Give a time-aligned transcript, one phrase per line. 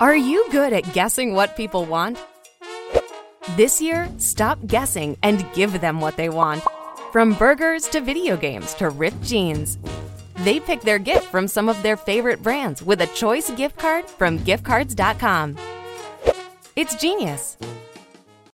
[0.00, 2.18] Are you good at guessing what people want?
[3.56, 6.62] This year, stop guessing and give them what they want.
[7.10, 9.76] From burgers to video games to ripped jeans.
[10.36, 14.04] They pick their gift from some of their favorite brands with a choice gift card
[14.08, 15.56] from giftcards.com.
[16.76, 17.56] It's genius.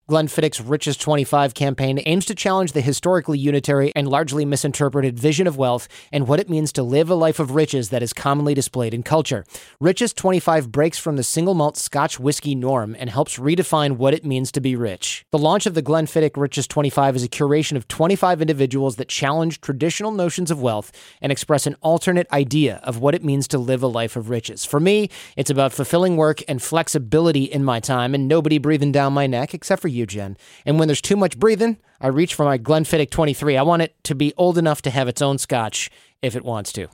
[0.09, 5.55] Glenfiddich's Richest 25 campaign aims to challenge the historically unitary and largely misinterpreted vision of
[5.55, 8.93] wealth and what it means to live a life of riches that is commonly displayed
[8.93, 9.45] in culture.
[9.79, 14.25] Richest 25 breaks from the single malt Scotch whiskey norm and helps redefine what it
[14.25, 15.25] means to be rich.
[15.31, 19.61] The launch of the Glenfiddich Richest 25 is a curation of 25 individuals that challenge
[19.61, 23.81] traditional notions of wealth and express an alternate idea of what it means to live
[23.81, 24.65] a life of riches.
[24.65, 29.13] For me, it's about fulfilling work and flexibility in my time and nobody breathing down
[29.13, 30.37] my neck except for you, Jen.
[30.65, 33.57] And when there's too much breathing, I reach for my Glenfiddich 23.
[33.57, 35.89] I want it to be old enough to have its own scotch
[36.21, 36.87] if it wants to.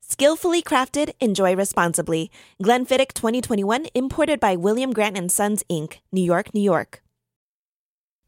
[0.00, 2.30] Skillfully crafted, enjoy responsibly.
[2.62, 7.02] Glenfiddich 2021 imported by William Grant and Sons Inc., New York, New York.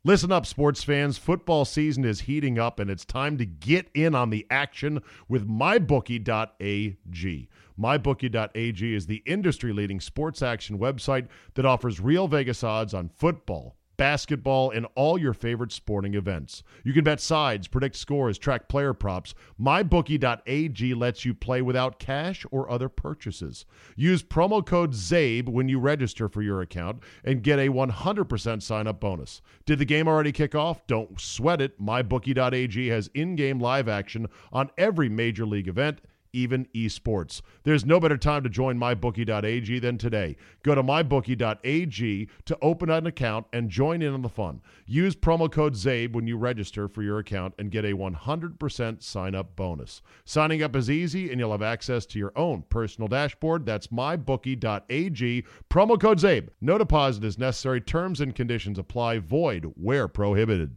[0.06, 1.16] Listen up, sports fans.
[1.16, 5.48] Football season is heating up, and it's time to get in on the action with
[5.48, 7.48] MyBookie.ag.
[7.78, 13.77] MyBookie.ag is the industry leading sports action website that offers real Vegas odds on football
[13.97, 16.62] basketball, and all your favorite sporting events.
[16.83, 19.34] You can bet sides, predict scores, track player props.
[19.61, 23.65] MyBookie.ag lets you play without cash or other purchases.
[23.97, 28.87] Use promo code ZABE when you register for your account and get a 100% sign
[28.87, 29.42] up bonus.
[29.67, 30.87] Did the game already kick off?
[30.87, 31.81] Don't sweat it.
[31.81, 36.00] MyBookie.ag has in game live action on every major league event
[36.34, 37.40] even esports.
[37.62, 40.36] There's no better time to join mybookie.ag than today.
[40.62, 44.60] Go to mybookie.ag to open an account and join in on the fun.
[44.86, 49.34] Use promo code ZABE when you register for your account and get a 100% sign
[49.34, 50.02] up bonus.
[50.24, 53.64] Signing up is easy and you'll have access to your own personal dashboard.
[53.64, 55.44] That's mybookie.ag.
[55.70, 56.48] Promo code ZABE.
[56.60, 57.80] No deposit is necessary.
[57.80, 59.19] Terms and conditions apply.
[59.19, 60.76] Void where prohibited.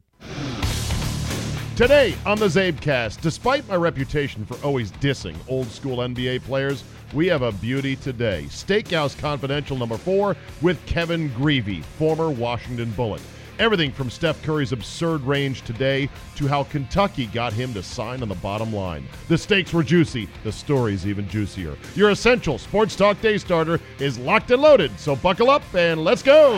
[1.77, 6.83] Today on the Czabecast, despite my reputation for always dissing old school NBA players,
[7.13, 8.47] we have a beauty today.
[8.49, 13.21] Steakhouse Confidential number four with Kevin Grevey, former Washington Bullet.
[13.59, 18.29] Everything from Steph Curry's absurd range today to how Kentucky got him to sign on
[18.29, 19.07] the bottom line.
[19.27, 21.77] The stakes were juicy, the story's even juicier.
[21.93, 26.23] Your essential sports talk day starter is locked and loaded, so buckle up and let's
[26.23, 26.57] go!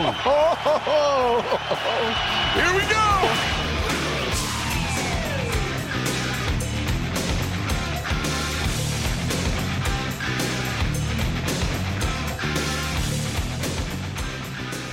[2.54, 3.29] Here we go!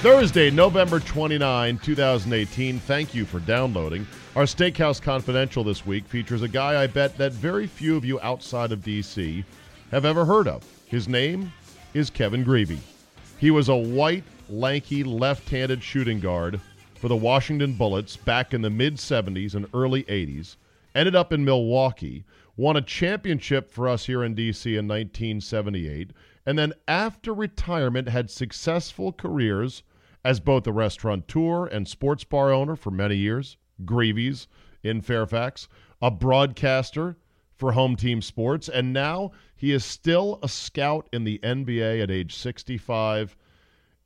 [0.07, 2.79] Thursday, November 29, 2018.
[2.79, 4.07] Thank you for downloading.
[4.37, 8.17] Our Steakhouse Confidential this week features a guy I bet that very few of you
[8.21, 9.43] outside of D.C.
[9.91, 10.63] have ever heard of.
[10.85, 11.51] His name
[11.93, 12.79] is Kevin Grevey.
[13.37, 16.61] He was a white, lanky, left handed shooting guard
[16.95, 20.55] for the Washington Bullets back in the mid 70s and early 80s,
[20.95, 22.23] ended up in Milwaukee,
[22.55, 24.69] won a championship for us here in D.C.
[24.69, 26.11] in 1978,
[26.45, 29.83] and then after retirement had successful careers
[30.23, 34.47] as both a restaurateur and sports bar owner for many years, Grevey's
[34.83, 35.67] in Fairfax,
[36.01, 37.17] a broadcaster
[37.55, 42.11] for home team sports, and now he is still a scout in the NBA at
[42.11, 43.35] age 65,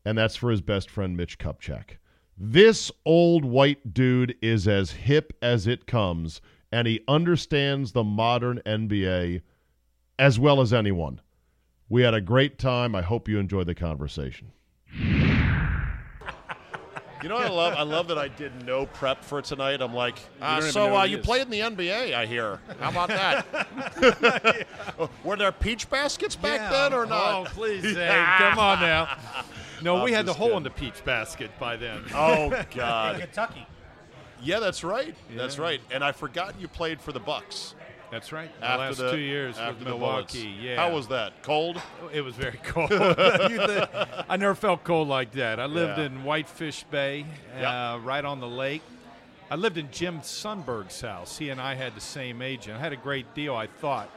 [0.06, 1.98] and that's for his best friend Mitch Kupchak.
[2.38, 8.62] This old white dude is as hip as it comes, and he understands the modern
[8.66, 9.42] NBA
[10.18, 11.20] as well as anyone.
[11.90, 12.96] We had a great time.
[12.96, 14.54] I hope you enjoyed the conversation.
[17.24, 17.74] You know what I love?
[17.78, 19.82] I love that I did no prep for tonight.
[19.82, 22.59] I'm like, uh, so uh, you played in the NBA, I hear.
[22.80, 24.68] How about that?
[25.24, 26.70] Were there peach baskets back Yeah.
[26.70, 27.34] then or not?
[27.36, 29.18] Oh, please, Dave, come on now.
[29.82, 30.58] No, I'm we had the hole kidding.
[30.58, 32.04] in the peach basket by then.
[32.14, 33.20] Oh God.
[33.20, 33.66] Kentucky.
[34.44, 35.16] Yeah, that's right.
[35.36, 35.82] That's right.
[35.92, 37.76] And I forgot you played for the Bucks
[38.12, 38.52] That's right.
[38.60, 40.54] The after last the two years after with Milwaukee.
[40.62, 40.76] Yeah.
[40.76, 41.42] How was that?
[41.44, 41.82] Cold?
[42.14, 42.92] It was very cold.
[42.92, 45.59] I never felt cold like that.
[45.59, 46.06] I lived Yeah.
[46.06, 47.26] in Whitefish Bay,
[47.56, 48.00] uh, Yeah.
[48.03, 48.82] right on the lake.
[49.50, 51.38] I lived in Jim Sundberg's house.
[51.38, 52.78] He and I had the same agent.
[52.78, 54.09] I had a great deal, I thought.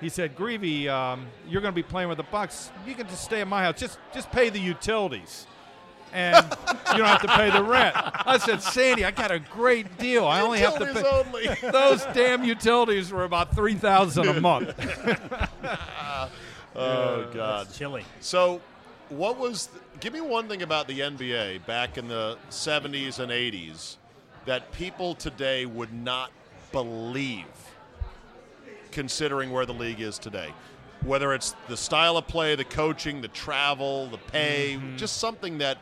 [0.00, 2.72] He said, Grevey, um, you're going to be playing with the Bucks.
[2.86, 3.78] You can just stay at my house.
[3.78, 5.46] Just, just pay the utilities.
[6.12, 6.44] And
[6.92, 7.96] you don't have to pay the rent.
[7.96, 10.26] I said, Sandy, I got a great deal.
[10.26, 11.02] I only have to pay.
[11.02, 11.48] only.
[11.72, 14.74] Those damn utilities were about three thousand a month.
[16.74, 17.66] Oh God.
[17.66, 18.04] It's chilly.
[18.20, 18.60] So,
[19.10, 19.66] what was?
[19.66, 23.96] th- give me one thing about the NBA back in the '70s and '80s
[24.46, 26.30] that people today would not
[26.72, 27.44] believe,
[28.90, 30.52] considering where the league is today.
[31.04, 34.96] whether it's the style of play, the coaching, the travel, the pay, Mm-hmm.
[34.96, 35.76] just something that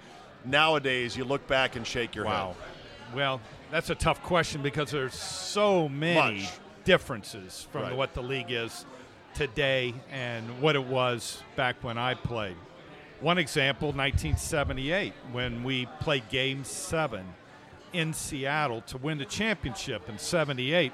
[0.45, 2.49] nowadays you look back and shake your Wow.
[2.49, 3.17] head.
[3.17, 3.41] Well,
[3.71, 6.51] that's a tough question because there's so many Much.
[6.85, 7.97] differences from Right.
[7.97, 8.85] what the league is
[9.35, 12.57] today and what it was back when I played.
[13.21, 17.35] One example, 1978, when we played Game 7
[17.93, 20.93] in Seattle to win the championship in 78.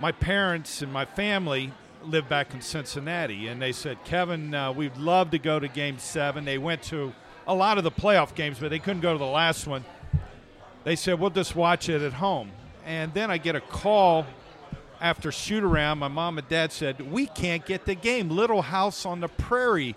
[0.00, 4.96] My parents and my family lived back in Cincinnati, and they said, Kevin, uh, we'd
[4.96, 6.44] love to go to Game 7.
[6.46, 7.12] They went to
[7.50, 9.84] a lot of the playoff games, but they couldn't go to the last one.
[10.84, 12.52] They said we'll just watch it at home.
[12.86, 14.24] And then i get a call
[15.00, 15.98] after shoot around.
[15.98, 18.30] My mom and dad said we can't get the game.
[18.30, 19.96] Little house on the prairie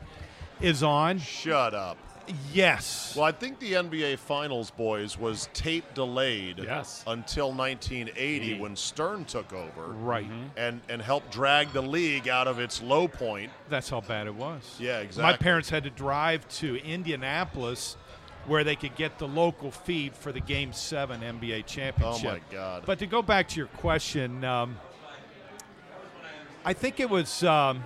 [0.61, 1.19] is on.
[1.19, 1.97] Shut up.
[2.54, 7.04] Yes Well, I think the NBA Finals, boys, was tape delayed Yes.
[7.08, 12.60] until 1980 when Stern took over right and, and helped drag the league out of
[12.60, 13.52] its low point.
[13.70, 15.24] that's how bad it was Yeah, exactly.
[15.31, 17.98] my parents had to drive to indianapolis
[18.46, 22.42] where they could get the local feed for the game 7 nba championship Oh, my
[22.52, 22.84] God.
[22.86, 24.78] but to go back to your question um,
[26.66, 27.84] i think it was um,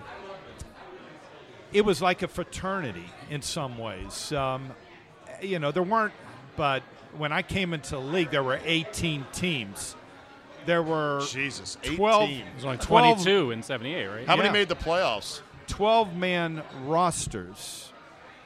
[1.73, 4.31] it was like a fraternity in some ways.
[4.31, 4.71] Um,
[5.41, 6.13] you know, there weren't,
[6.55, 6.83] but
[7.17, 9.95] when I came into the league, there were 18 teams.
[10.65, 11.97] There were Jesus, 18.
[11.97, 14.27] 12 It was only 12 22 in 78, right?
[14.27, 15.41] How many made the playoffs?
[15.67, 17.91] 12 man rosters.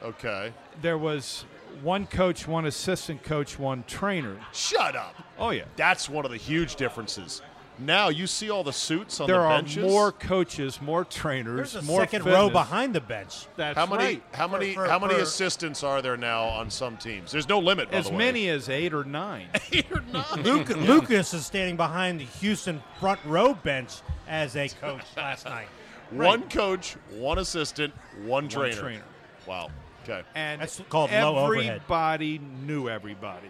[0.02, 0.52] Okay.
[0.80, 1.44] There was
[1.82, 4.36] one coach, one assistant coach, one trainer.
[4.52, 5.14] Shut up.
[5.38, 5.64] Oh, yeah.
[5.76, 7.42] That's one of the huge differences.
[7.84, 11.84] Now you see all the suits on There the are more coaches, more trainers, There's
[11.84, 12.34] a more second fitness.
[12.34, 13.46] row behind the bench.
[13.56, 14.04] That's How many?
[14.04, 14.22] right.
[14.32, 14.74] How many?
[14.74, 17.32] For- for- how many for- assistants are there now on some teams?
[17.32, 17.90] There's no limit.
[17.90, 18.18] By As the way.
[18.18, 19.48] many as eight or nine.
[19.72, 20.42] Eight or nine.
[20.42, 23.90] Luke, Lucas is standing behind the Houston front row bench
[24.28, 25.68] as a coach last night.
[26.10, 27.94] One coach, one assistant,
[28.26, 28.74] one trainer.
[28.76, 29.04] One trainer.
[29.46, 29.70] Wow.
[30.04, 30.22] Okay.
[30.34, 31.76] And That's called low overhead.
[31.76, 33.48] Everybody knew everybody.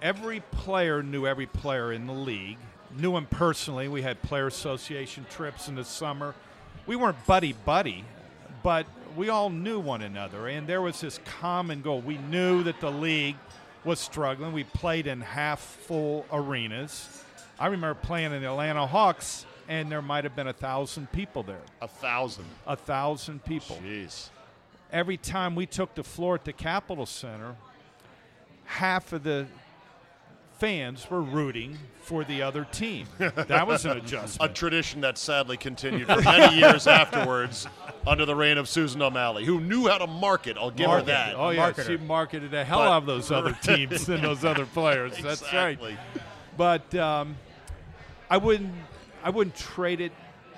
[0.00, 2.58] Every player knew every player in the league.
[2.98, 3.88] Knew him personally.
[3.88, 6.34] We had player association trips in the summer.
[6.86, 8.04] We weren't buddy buddy,
[8.62, 8.86] but
[9.16, 12.00] we all knew one another, and there was this common goal.
[12.00, 13.36] We knew that the league
[13.84, 14.52] was struggling.
[14.52, 17.22] We played in half full arenas.
[17.58, 21.42] I remember playing in the Atlanta Hawks, and there might have been a thousand people
[21.42, 21.62] there.
[21.80, 22.44] A thousand.
[22.66, 24.28] A thousand people Jeez.
[24.90, 27.56] every time we took the floor at the Capitol Center,
[28.64, 29.46] half of the
[30.62, 33.04] fans were rooting for the other team.
[33.18, 34.48] That was an adjustment.
[34.48, 37.66] A tradition that sadly continued for many years afterwards
[38.06, 40.56] under the reign of Susan O'Malley, who knew how to market.
[40.56, 41.06] I'll give Market.
[41.08, 41.34] her that.
[41.34, 41.86] oh yeah, marketer.
[41.88, 45.18] she marketed the hell But- out of those other teams and those other players.
[45.20, 45.80] That's right.
[46.56, 47.34] But um,
[48.30, 48.72] I wouldn't,
[49.24, 50.12] I wouldn't trade it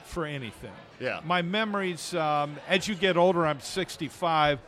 [0.05, 0.73] for anything.
[1.01, 1.21] Yeah.
[1.25, 4.59] My memories, um, as you get older, I'm 65.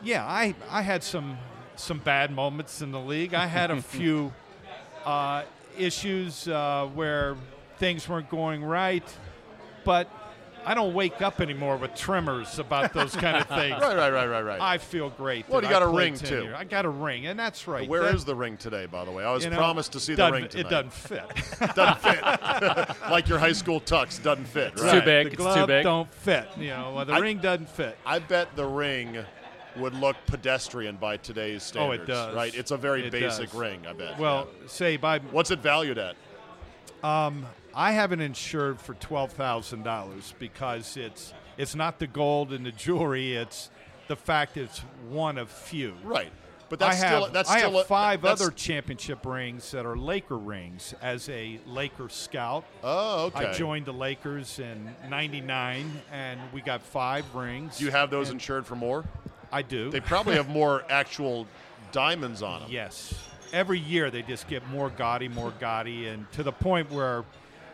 [0.00, 1.38] Yeah, I, I had some
[1.78, 3.34] some bad moments in the league.
[3.34, 4.32] I had a few
[5.04, 5.44] uh,
[5.76, 7.36] issues uh, where
[7.78, 9.04] things weren't going right,
[9.84, 10.10] but
[10.66, 13.80] I don't wake up anymore with tremors about those kind of things.
[13.80, 14.60] Right, right, right, right, right.
[14.60, 15.48] I feel great.
[15.48, 16.42] Well, that you got I a ring, 10 too.
[16.42, 16.54] years.
[16.58, 17.88] I got a ring, and that's right.
[17.88, 19.24] Where That- is the ring today, by the way?
[19.24, 20.66] I was you know, promised to see the ring tonight.
[20.66, 21.24] It doesn't fit.
[21.74, 23.10] doesn't fit.
[23.10, 25.26] like your high school tux doesn't fit, It's too big.
[25.28, 25.84] The It's glove too big.
[25.84, 26.48] don't fit.
[26.58, 27.96] You know, well, the I- ring doesn't fit.
[28.04, 29.16] I bet the ring
[29.78, 32.00] would look pedestrian by today's standards.
[32.00, 32.34] Oh, it does.
[32.34, 32.54] Right?
[32.54, 33.54] It's a very It basic does.
[33.58, 34.18] ring, I bet.
[34.18, 36.16] Well, say by what's it valued at?
[37.02, 42.52] Um, I have it insured for twelve thousand dollars because it's it's not the gold
[42.52, 43.34] and the jewelry.
[43.34, 43.70] It's
[44.08, 45.94] the fact it's one of few.
[46.02, 46.30] Right.
[46.70, 49.86] But that's I have still that's I still have a- five other championship rings that
[49.86, 52.64] are Laker rings as a Laker scout.
[52.82, 53.46] Oh, okay.
[53.46, 57.78] I joined the Lakers in '99, and we got five rings.
[57.78, 59.04] Do you have those insured for more?
[59.52, 59.90] I do.
[59.90, 61.46] They probably have more actual
[61.92, 62.70] diamonds on them.
[62.70, 63.14] Yes.
[63.52, 67.24] Every year they just get more gaudy, more gaudy, and to the point where,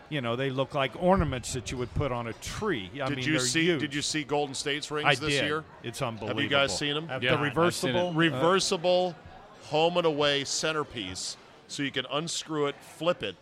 [0.08, 2.90] you know, they look like ornaments that you would put on a tree.
[2.94, 3.64] I Did mean, you they're see?
[3.64, 3.80] huge.
[3.80, 5.44] Did you see Golden State's rings I this did.
[5.44, 5.64] year?
[5.82, 6.40] It's unbelievable.
[6.40, 7.08] Have you guys seen them?
[7.10, 8.10] I've Yeah, the done reversible?
[8.10, 9.16] I've Reversible
[9.64, 13.34] home and away centerpiece, so you can unscrew it, flip it.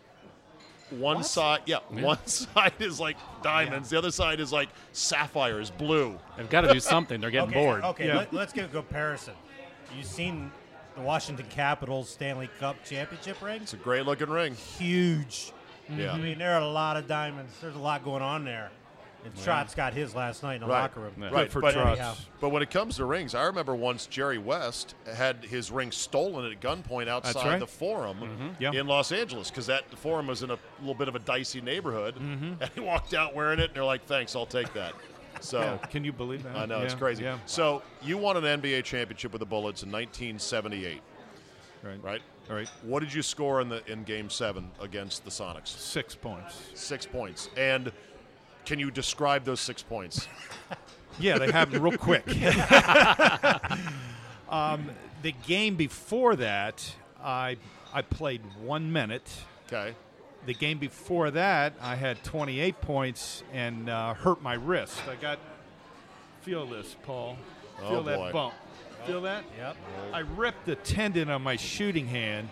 [0.99, 3.89] One side, yeah, one side is like diamonds.
[3.89, 6.19] The other side is like sapphires, blue.
[6.37, 7.19] They've got to do something.
[7.21, 7.83] They're getting Okay, bored.
[7.83, 8.25] okay Yeah.
[8.31, 9.33] let, us get a comparison.
[9.95, 10.51] You've seen
[10.95, 13.61] the Washington Capitals Stanley Cup championship ring.
[13.61, 14.55] It's a great looking ring.
[14.55, 15.51] Huge.
[15.89, 16.13] Yeah.
[16.13, 17.53] I mean, there are a lot of diamonds.
[17.61, 18.71] There's a lot going on there.
[19.25, 20.81] And Trotz got his last night in the Right.
[20.81, 21.13] locker room.
[21.17, 21.25] Yeah.
[21.25, 21.91] Right, Good for but, Trotz.
[21.91, 22.15] Anyhow.
[22.41, 26.51] but when it comes to rings, I remember once Jerry West had his ring stolen
[26.51, 27.59] at gunpoint outside right.
[27.59, 28.47] the Forum mm-hmm.
[28.59, 28.71] Yeah.
[28.73, 31.61] in Los Angeles because that the Forum was in a little bit of a dicey
[31.61, 32.61] neighborhood, mm-hmm.
[32.61, 34.93] and he walked out wearing it, and they're like, "Thanks, I'll take that."
[35.41, 36.55] So Yeah, Can you believe that?
[36.55, 37.23] I know it's crazy.
[37.23, 37.37] Yeah.
[37.47, 41.01] So you won an NBA championship with the Bullets in 1978,
[41.81, 42.01] Right.
[42.01, 42.21] right?
[42.49, 42.69] All right.
[42.83, 45.67] What did you score in the in Game Seven against the Sonics?
[45.67, 46.69] Six points.
[46.75, 47.49] Six points.
[47.57, 47.91] And
[48.65, 50.27] can you describe those six points?
[51.19, 52.23] Yeah, they happened real quick.
[54.49, 54.89] um,
[55.21, 56.91] the game before that,
[57.23, 57.57] I
[57.93, 59.29] I played one minute.
[59.67, 59.93] Okay.
[60.47, 64.99] The game before that, I had 28 points and uh, hurt my wrist.
[65.07, 65.37] I got
[66.41, 67.37] feel this, Paul.
[67.79, 68.31] Feel Oh, that boy.
[68.31, 68.53] bump.
[69.05, 69.43] Feel that?
[69.57, 69.77] Yep.
[70.13, 72.49] I ripped the tendon on my shooting hand,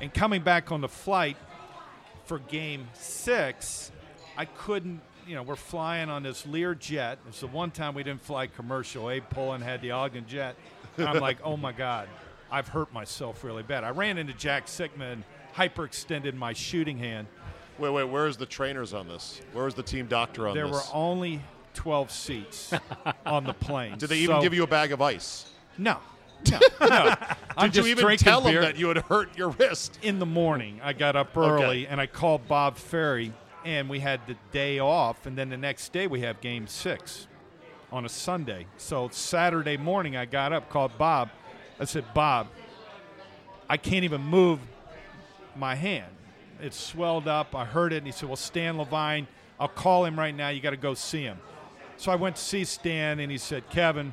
[0.00, 1.36] and coming back on the flight
[2.24, 3.90] for game six,
[4.36, 5.00] I couldn't.
[5.26, 7.18] You know, we're flying on this Lear jet.
[7.28, 9.10] It's the one time we didn't fly commercial.
[9.10, 10.54] Abe Pollin had the Ogden jet.
[10.96, 12.08] And I'm like, oh my God,
[12.50, 13.82] I've hurt myself really bad.
[13.82, 15.18] I ran into Jack Sikma,
[15.54, 17.26] hyperextended my shooting hand.
[17.78, 18.04] Wait, wait.
[18.04, 19.40] Where's the trainers on this?
[19.52, 20.76] Where's the team doctor on There this?
[20.86, 21.42] There were only
[21.74, 22.72] 12 seats
[23.26, 23.98] on the plane.
[23.98, 25.50] Did they even So- give you a bag of ice?
[25.76, 25.98] No.
[26.50, 26.58] No.
[26.88, 27.14] no.
[27.68, 29.98] Did you even tell them that you had hurt your wrist?
[30.02, 30.80] in the morning.
[30.84, 33.32] I got up early and I called Bob Ferry,
[33.66, 37.26] and we had the day off, and then the next day we have Game Six
[37.90, 38.66] on a Sunday.
[38.76, 41.30] So Saturday morning I got up, called Bob.
[41.80, 42.46] I said, Bob,
[43.68, 44.60] I can't even move
[45.56, 46.12] my hand.
[46.60, 47.56] It's swelled up.
[47.56, 47.98] I heard it.
[47.98, 49.26] And he said, Well, Stan Levine,
[49.58, 50.48] I'll call him right now.
[50.48, 51.38] You got to go see him.
[51.96, 54.12] So I went to see Stan, and he said, Kevin,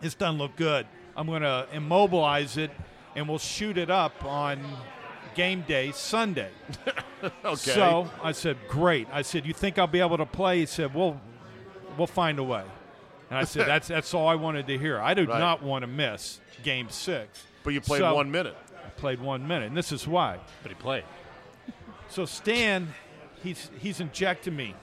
[0.00, 0.86] this doesn't look good.
[1.16, 2.70] I'm going to immobilize it,
[3.16, 4.64] and we'll shoot it up on
[5.34, 6.50] game day Sunday.
[7.44, 7.56] Okay.
[7.56, 10.94] So I said, "Great." I said, "You think I'll be able to play?" He said,
[10.94, 11.20] "We'll
[11.96, 12.62] we'll find a way."
[13.28, 15.00] And I said, "That's that's all I wanted to hear.
[15.00, 15.40] I do Right.
[15.40, 17.42] not want to miss Game Six.
[17.64, 18.56] but you played So- one minute.
[18.86, 20.38] I played one minute, and this is why.
[20.62, 21.02] But he played.
[22.08, 22.94] So Stan,
[23.42, 24.76] he's he's injecting me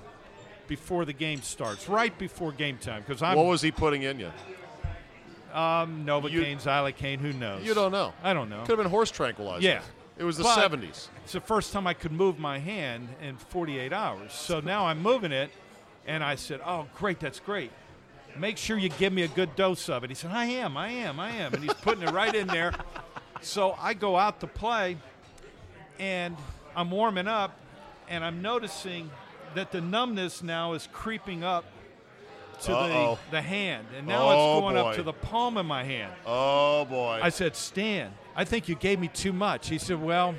[0.68, 4.20] before the game starts, right before game time, because I'm What was he putting in
[4.20, 4.32] you?
[5.54, 7.66] um, Novocaine, Xylocaine, who knows?
[7.66, 8.14] You don't know.
[8.24, 8.60] I don't know.
[8.62, 9.66] Could have been horse tranquilizer.
[9.66, 9.82] Yeah.
[10.18, 11.10] It was the But- 70s.
[11.24, 14.32] It's the first time I could move my hand in 48 hours.
[14.34, 15.52] So now I'm moving it,
[16.08, 17.72] and I said, "Oh, great, that's great.
[18.38, 20.90] Make sure you give me a good dose of it." He said, "I am, I
[20.90, 22.74] am, I am," and he's putting it right in there.
[23.42, 24.98] So I go out to play,
[26.00, 26.36] and
[26.76, 27.52] I'm warming up,
[28.08, 29.12] and I'm noticing
[29.54, 31.66] that the numbness now is creeping up
[32.62, 34.82] to the, the hand, and now Oh, it's going boy.
[34.90, 36.12] up to the palm of my hand.
[36.26, 37.20] Oh, boy.
[37.22, 39.70] I said, Stan, I think you gave me too much.
[39.70, 40.36] He said, Well,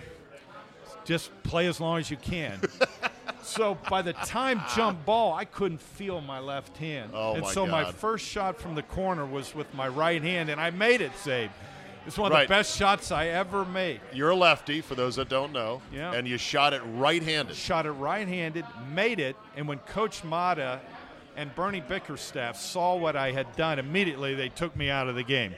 [1.04, 2.60] just play as long as you can.
[3.42, 7.12] so by the time jump ball, I couldn't feel my left hand.
[7.14, 10.50] Oh, and my so my first shot from the corner was with my right hand,
[10.50, 11.50] and I made it, Save.
[12.06, 12.46] It's one of Right.
[12.46, 14.00] the best shots I ever made.
[14.12, 15.82] You're a lefty, for those that don't know.
[15.92, 16.12] Yeah.
[16.12, 17.56] And you shot it right handed.
[17.56, 20.78] Shot it right handed, made it, and when Coach Motta
[21.36, 25.24] and Bernie Bickerstaff saw what I had done, immediately they took me out of the
[25.24, 25.54] game.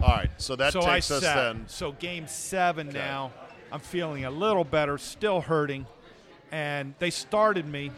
[0.00, 0.30] All right.
[0.38, 1.34] So that so I takes us sat.
[1.34, 1.64] then.
[1.68, 2.98] So game seven Okay.
[2.98, 3.32] now,
[3.72, 5.86] I'm feeling a little better, still hurting,
[6.52, 7.90] and they started me,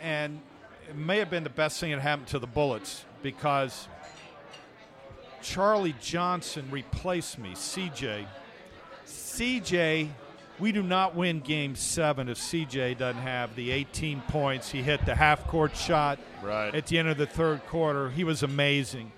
[0.00, 0.40] and
[0.88, 3.88] it may have been the best thing that happened to the Bullets because
[5.42, 8.26] Charlie Johnson replaced me, CJ.
[9.06, 10.08] CJ,
[10.58, 14.70] we do not win game seven if CJ doesn't have the 18 points.
[14.70, 16.74] He hit the half court shot Right.
[16.74, 18.10] at the end of the third quarter.
[18.10, 19.12] He was amazing.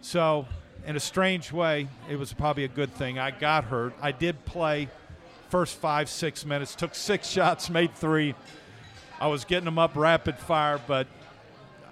[0.00, 0.46] So,
[0.86, 3.18] in a strange way, it was probably a good thing.
[3.18, 3.94] I got hurt.
[4.00, 4.88] I did play
[5.48, 8.34] first five, six minutes, took six shots, made three.
[9.20, 11.06] I was getting them up rapid fire, but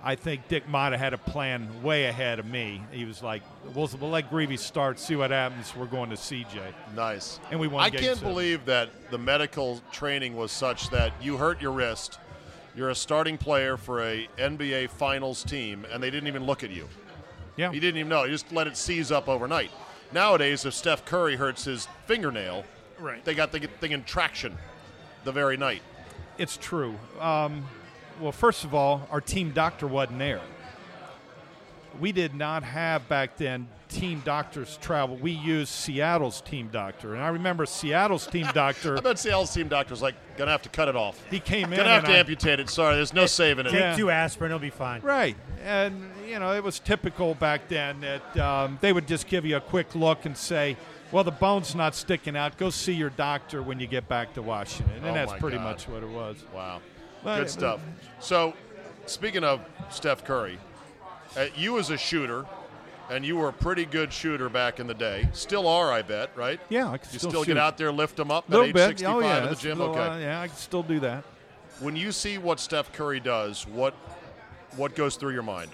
[0.02, 2.80] I think Dick might have had a plan way ahead of me.
[2.92, 3.42] He was like,
[3.74, 5.74] we'll, we'll let Grevey start, see what happens.
[5.76, 6.60] We're going to CJ.
[6.94, 7.40] Nice.
[7.50, 8.32] And we won I game can't seven.
[8.32, 12.18] believe that the medical training was such that you hurt your wrist.
[12.76, 16.70] You're a starting player for a NBA Finals team, and they didn't even look at
[16.70, 16.88] you.
[17.58, 17.72] Yeah.
[17.72, 18.22] You didn't even know.
[18.24, 19.70] He just let it seize up overnight.
[20.12, 22.64] Nowadays, if Steph Curry hurts his fingernail,
[22.98, 23.22] Right.
[23.24, 24.56] they got the thing in traction
[25.24, 25.82] the very night.
[26.38, 26.94] It's true.
[27.20, 27.66] Um,
[28.20, 30.40] well, first of all, our team doctor wasn't there.
[32.00, 35.16] We did not have back then team doctors travel.
[35.16, 38.92] We used Seattle's team doctor, and I remember Seattle's team doctor.
[38.92, 39.02] I doctor.
[39.02, 41.20] bet Seattle's team doctor's like, gonna have to cut it off.
[41.30, 41.76] He came in.
[41.78, 42.68] Gonna have to I- amputate it.
[42.70, 43.70] Sorry, there's no saving it.
[43.70, 43.96] Take Yeah.
[43.96, 45.00] two aspirin, it'll be fine.
[45.00, 49.44] Right, and you know it was typical back then that um, they would just give
[49.44, 50.76] you a quick look and say,
[51.10, 52.58] "Well, the bone's not sticking out.
[52.58, 55.64] Go see your doctor when you get back to Washington." And Oh, that's pretty God.
[55.64, 56.36] much what it was.
[56.54, 56.80] Wow.
[57.24, 57.80] But- Good stuff.
[58.20, 58.54] So,
[59.06, 60.58] speaking of Steph Curry,
[61.38, 62.44] uh, you as a shooter,
[63.10, 65.28] and you were a pretty good shooter back in the day.
[65.32, 66.60] Still are, I bet, right?
[66.68, 68.74] Yeah, I can You still, still get out there, lift them up a at age
[68.74, 68.88] bit.
[68.88, 69.76] 65 oh yeah, in the gym?
[69.76, 70.00] still, okay.
[70.00, 71.24] uh, yeah, I can still do that.
[71.80, 73.94] when you see what Steph Curry does, what
[74.76, 75.70] what goes through your mind?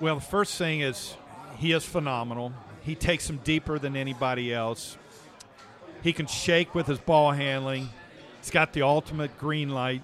[0.00, 1.16] Well, the first thing is
[1.56, 2.52] he is phenomenal.
[2.82, 4.96] He takes them deeper than anybody else.
[6.02, 7.88] He can shake with his ball handling.
[8.40, 10.02] He's got the ultimate green light.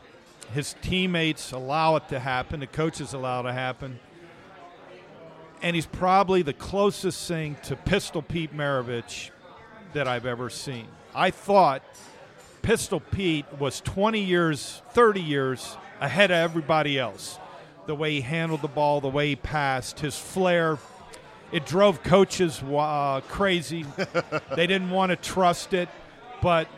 [0.53, 2.61] His teammates allow it to happen.
[2.61, 3.99] The coaches allow it to happen.
[5.63, 9.31] And he's probably the closest thing to Pistol Pete Maravich
[9.95, 10.87] that I've ever seen.
[11.15, 11.83] I thought
[12.63, 17.39] Pistol Pete was 20 years, 30 years ahead of everybody else.
[17.87, 20.79] The way he handled the ball, the way he passed, his flair.
[21.53, 23.87] It drove coaches uh, crazy.
[24.57, 25.89] they didn't want to trust it,
[26.43, 26.69] but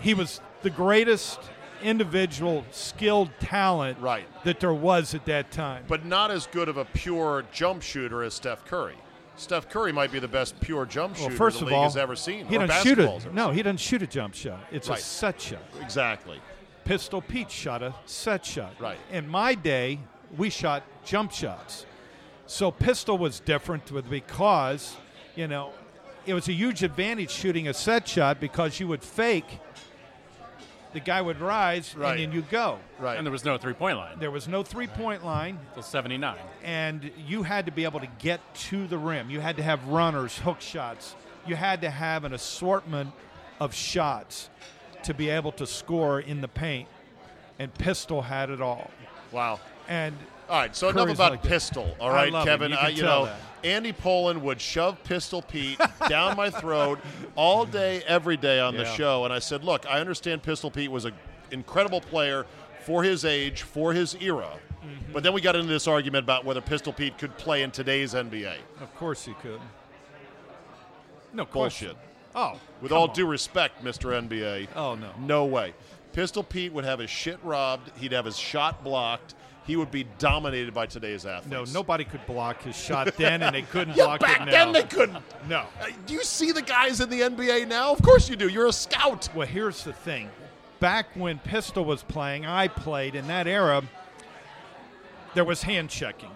[0.00, 1.40] he was the greatest
[1.84, 4.26] individual skilled talent Right.
[4.44, 5.84] that there was at that time.
[5.86, 8.96] But not as good of a pure jump shooter as Steph Curry.
[9.36, 11.84] Steph Curry might be the best pure jump well, shooter first the of league all,
[11.84, 12.46] has ever seen.
[12.46, 14.60] he doesn't shoot ever No, he doesn't shoot a jump shot.
[14.72, 14.98] It's Right.
[14.98, 15.62] a set shot.
[15.80, 16.40] exactly.
[16.84, 18.74] Pistol Pete shot a set shot.
[18.78, 18.98] Right.
[19.10, 20.00] In my day,
[20.36, 21.86] we shot jump shots.
[22.46, 24.96] So Pistol was different with because,
[25.34, 25.72] you know,
[26.26, 29.58] it was a huge advantage shooting a set shot because you would fake,
[30.94, 32.12] the guy would rise, Right.
[32.12, 32.78] and then you go.
[32.98, 33.18] Right.
[33.18, 36.36] And there was no three point line There was no three point line, until 79.
[36.62, 39.28] and you had to be able to get to the rim.
[39.28, 41.14] You had to have runners, hook shots.
[41.46, 43.12] You had to have an assortment
[43.60, 44.48] of shots
[45.02, 46.88] to be able to score in the paint.
[47.58, 48.90] And Pistol had it all.
[49.30, 49.60] Wow.
[49.88, 50.16] And
[50.48, 51.48] All right, so enough about like that.
[51.48, 51.96] Pistol.
[52.00, 52.44] All right, him.
[52.44, 52.70] Kevin.
[52.72, 53.36] You I- you know, that.
[53.64, 56.98] Andy Pollin would shove Pistol Pete down my throat
[57.34, 60.90] all day, every day on the show, and I said, "Look, I understand Pistol Pete
[60.90, 61.14] was an
[61.50, 62.44] incredible player
[62.84, 64.50] for his age, for his era."
[64.84, 65.12] Mm-hmm.
[65.14, 68.12] But then we got into this argument about whether Pistol Pete could play in today's
[68.12, 68.56] NBA.
[68.82, 69.60] of course he could.
[71.32, 71.94] No Bullshit.
[71.94, 71.96] question.
[72.34, 73.14] Oh, With all on.
[73.14, 74.12] due respect, Mr.
[74.28, 74.68] NBA.
[74.76, 75.10] Oh, no.
[75.18, 75.72] No way.
[76.12, 77.90] Pistol Pete would have his shit robbed.
[77.98, 79.34] He'd have his shot blocked.
[79.66, 81.72] He would be dominated by today's athletes.
[81.72, 84.50] No, nobody could block his shot then, and they couldn't Yeah, block back it now.
[84.52, 85.24] then they couldn't.
[85.48, 85.64] No.
[85.80, 87.92] Uh, Do you see the guys in the NBA now?
[87.92, 88.48] Of course you do.
[88.48, 89.28] You're a scout.
[89.34, 90.30] Well, here's the thing.
[90.80, 93.82] Back when Pistol was playing, I played in that era.
[95.34, 96.30] There was hand checking.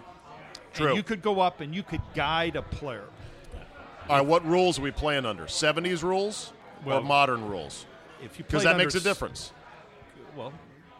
[0.73, 0.87] True.
[0.87, 3.05] And you could go up and you could guide a player.
[4.09, 5.45] All right, what rules are we playing under?
[5.45, 6.51] 70s rules
[6.83, 7.85] or Well, modern rules?
[8.23, 9.51] If you Because that makes a difference
[10.35, 10.51] Well,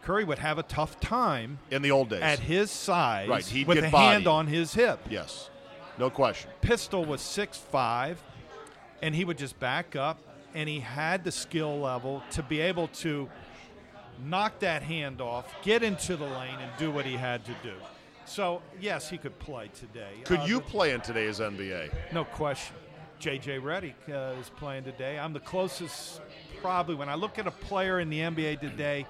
[0.10, 2.24] Curry would have a tough time in the old days.
[2.24, 3.94] at his size Right, he'd with a bodied.
[3.94, 5.00] hand on his hip.
[5.08, 5.52] yes,
[6.00, 6.50] no question.
[6.62, 8.20] Pistol was six five,
[9.04, 10.18] and he would just back up,
[10.56, 13.30] and he had the skill level to be able to
[14.26, 17.74] knock that hand off, get into the lane, and do what he had to do.
[18.26, 20.14] So yes, he could play today.
[20.24, 21.92] Could Uh, you play in today's NBA?
[22.12, 22.76] No question.
[23.22, 25.20] JJ Redick uh, is playing today.
[25.20, 26.22] I'm the closest,
[26.62, 29.06] probably, when I look at a player in the NBA today,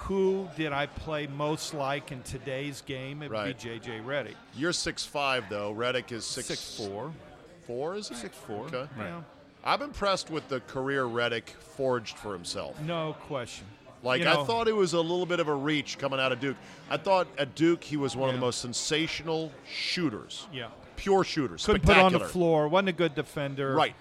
[0.00, 3.22] who did I play most like in today's game?
[3.22, 3.58] It would Right.
[3.58, 4.34] be JJ Redick.
[4.56, 5.74] You're six five though.
[5.74, 7.12] Redick is 6'4", Six four.
[7.66, 8.14] Four, is he?
[8.14, 8.66] Six four.
[8.66, 8.86] Okay.
[8.98, 9.20] Yeah.
[9.64, 12.80] I'm impressed with the career Redick forged for himself.
[12.80, 13.66] No question.
[14.02, 16.40] Like You I thought it was a little bit of a reach coming out of
[16.40, 16.56] Duke.
[16.88, 20.68] I thought at Duke he was one of the most sensational shooters, Yeah.
[20.96, 22.66] pure shooters, Couldn't put on the floor.
[22.68, 23.74] wasn't a good defender.
[23.74, 23.94] Right,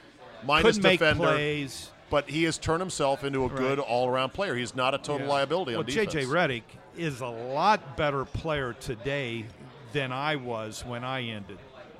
[0.45, 1.91] minus Couldn't make defender, plays.
[2.09, 4.55] But he has turned himself into a good all-around player.
[4.55, 5.33] He's not a total Yeah.
[5.33, 6.13] liability well, on defense.
[6.13, 6.63] JJ Redick
[6.97, 9.45] is a lot better player today
[9.93, 11.57] than I was when I ended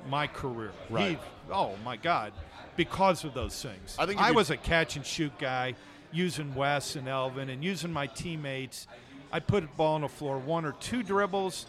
[0.08, 0.72] my career.
[0.88, 1.18] Right.
[1.18, 2.32] He, oh my God,
[2.76, 3.96] because of those things.
[3.98, 5.74] I think I was a catch and shoot guy,
[6.12, 8.86] using Wes and Elvin and using my teammates.
[9.32, 11.66] I'd put the ball on the floor, one or two dribbles,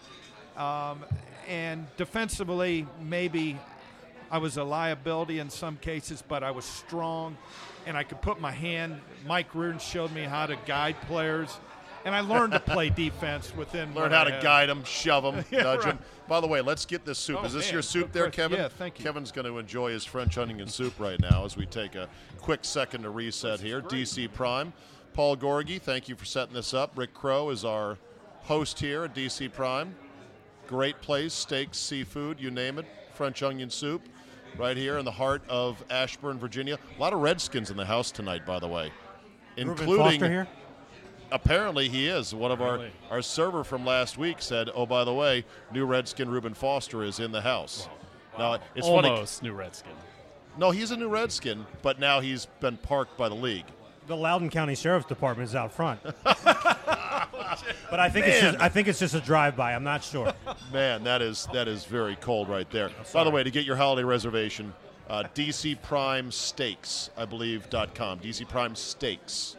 [0.57, 1.03] um,
[1.47, 3.59] and defensively maybe
[4.31, 7.37] I was a liability in some cases, but I was strong
[7.85, 8.99] and I could put my hand.
[9.25, 11.57] Mike Riordan showed me how to guide players,
[12.05, 13.93] and I learned to play defense within.
[13.93, 15.97] Learn how to guide them, shove them, Yeah, nudge right.
[16.27, 17.39] By the way, let's get this soup.
[17.41, 18.43] Oh, Is this man, your soup there, question.
[18.43, 18.59] Kevin?
[18.59, 19.05] Yeah, thank you.
[19.05, 22.07] Kevin's going to enjoy his French onion soup right now as we take a
[22.39, 23.81] quick second to reset here.
[23.81, 24.73] DC Prime.
[25.13, 26.97] Paul Gorgie, thank you for setting this up.
[26.97, 27.97] Rick Crow is our
[28.43, 29.93] host here at DC Prime.
[30.67, 32.85] Great place, steaks, seafood, you name it.
[33.13, 34.01] French onion soup
[34.57, 36.77] right here in the heart of Ashburn, Virginia.
[36.97, 38.91] A lot of Redskins in the house tonight, by the way.
[39.57, 40.47] Including Foster here.
[41.31, 42.33] Apparently he is.
[42.35, 46.29] One of our, our server from last week said, "Oh, by the way, new Redskin
[46.29, 47.87] Reuben Foster is in the house."
[48.37, 49.09] Now it's funny.
[49.09, 49.93] Almost new Redskin.
[50.57, 53.65] No, he's a new Redskin, but now he's been parked by the league.
[54.07, 56.01] The Loudoun County Sheriff's Department is out front.
[57.89, 59.73] but I think it's just, I think it's just a drive-by.
[59.73, 60.33] I'm not sure.
[60.73, 62.89] Man, that is that is very cold right there.
[63.13, 64.73] By the way, to get your holiday reservation,
[65.09, 68.19] uh, DC Prime Steaks, I believe dot com.
[68.19, 69.55] DC Prime Steaks,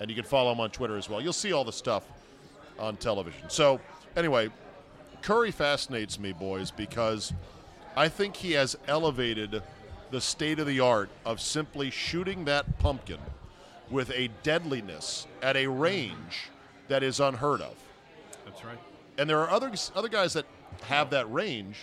[0.00, 1.20] and you can follow him on Twitter as well.
[1.20, 2.04] You'll see all the stuff
[2.78, 3.48] on television.
[3.48, 3.80] So
[4.16, 4.50] Anyway,
[5.22, 7.32] Curry fascinates me, boys, because
[7.96, 9.62] I think he has elevated
[10.10, 13.18] the state of the art of simply shooting that pumpkin
[13.90, 16.50] with a deadliness at a range
[16.92, 17.74] that is unheard of.
[18.44, 18.78] That's right.
[19.16, 20.44] And there are other other guys that
[20.82, 21.76] have that range,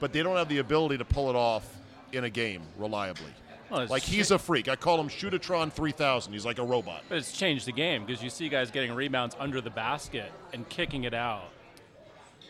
[0.00, 1.64] but they don't have the ability to pull it off
[2.12, 3.32] in a game reliably.
[3.70, 4.68] Well, like he's a freak.
[4.68, 6.32] I call him Shootatron 3000.
[6.32, 7.02] He's like a robot.
[7.08, 10.68] But it's changed the game because you see guys getting rebounds under the basket and
[10.68, 11.50] kicking it out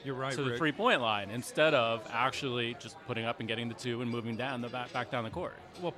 [0.02, 0.32] You're right.
[0.32, 0.58] to the Rick.
[0.58, 4.36] three point line instead of actually just putting up and getting the two and moving
[4.36, 5.54] down the back, back down the court.
[5.82, 5.92] Well,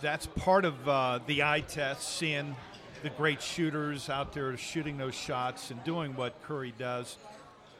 [0.00, 2.56] that's part of uh, the eye test, seeing
[3.02, 7.16] the great shooters out there shooting those shots and doing what Curry does.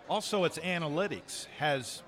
[0.09, 2.03] Also, it's analytics has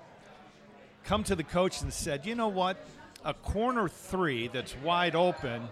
[1.03, 2.77] come to the coach and said, you know what,
[3.23, 5.67] a corner three that's wide open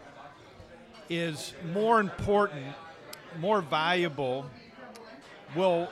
[1.10, 2.76] is more important,
[3.40, 4.46] more valuable,
[5.56, 5.88] will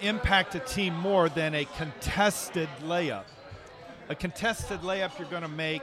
[0.00, 3.24] impact a team more than a contested layup.
[4.08, 5.82] A contested layup, you're going to make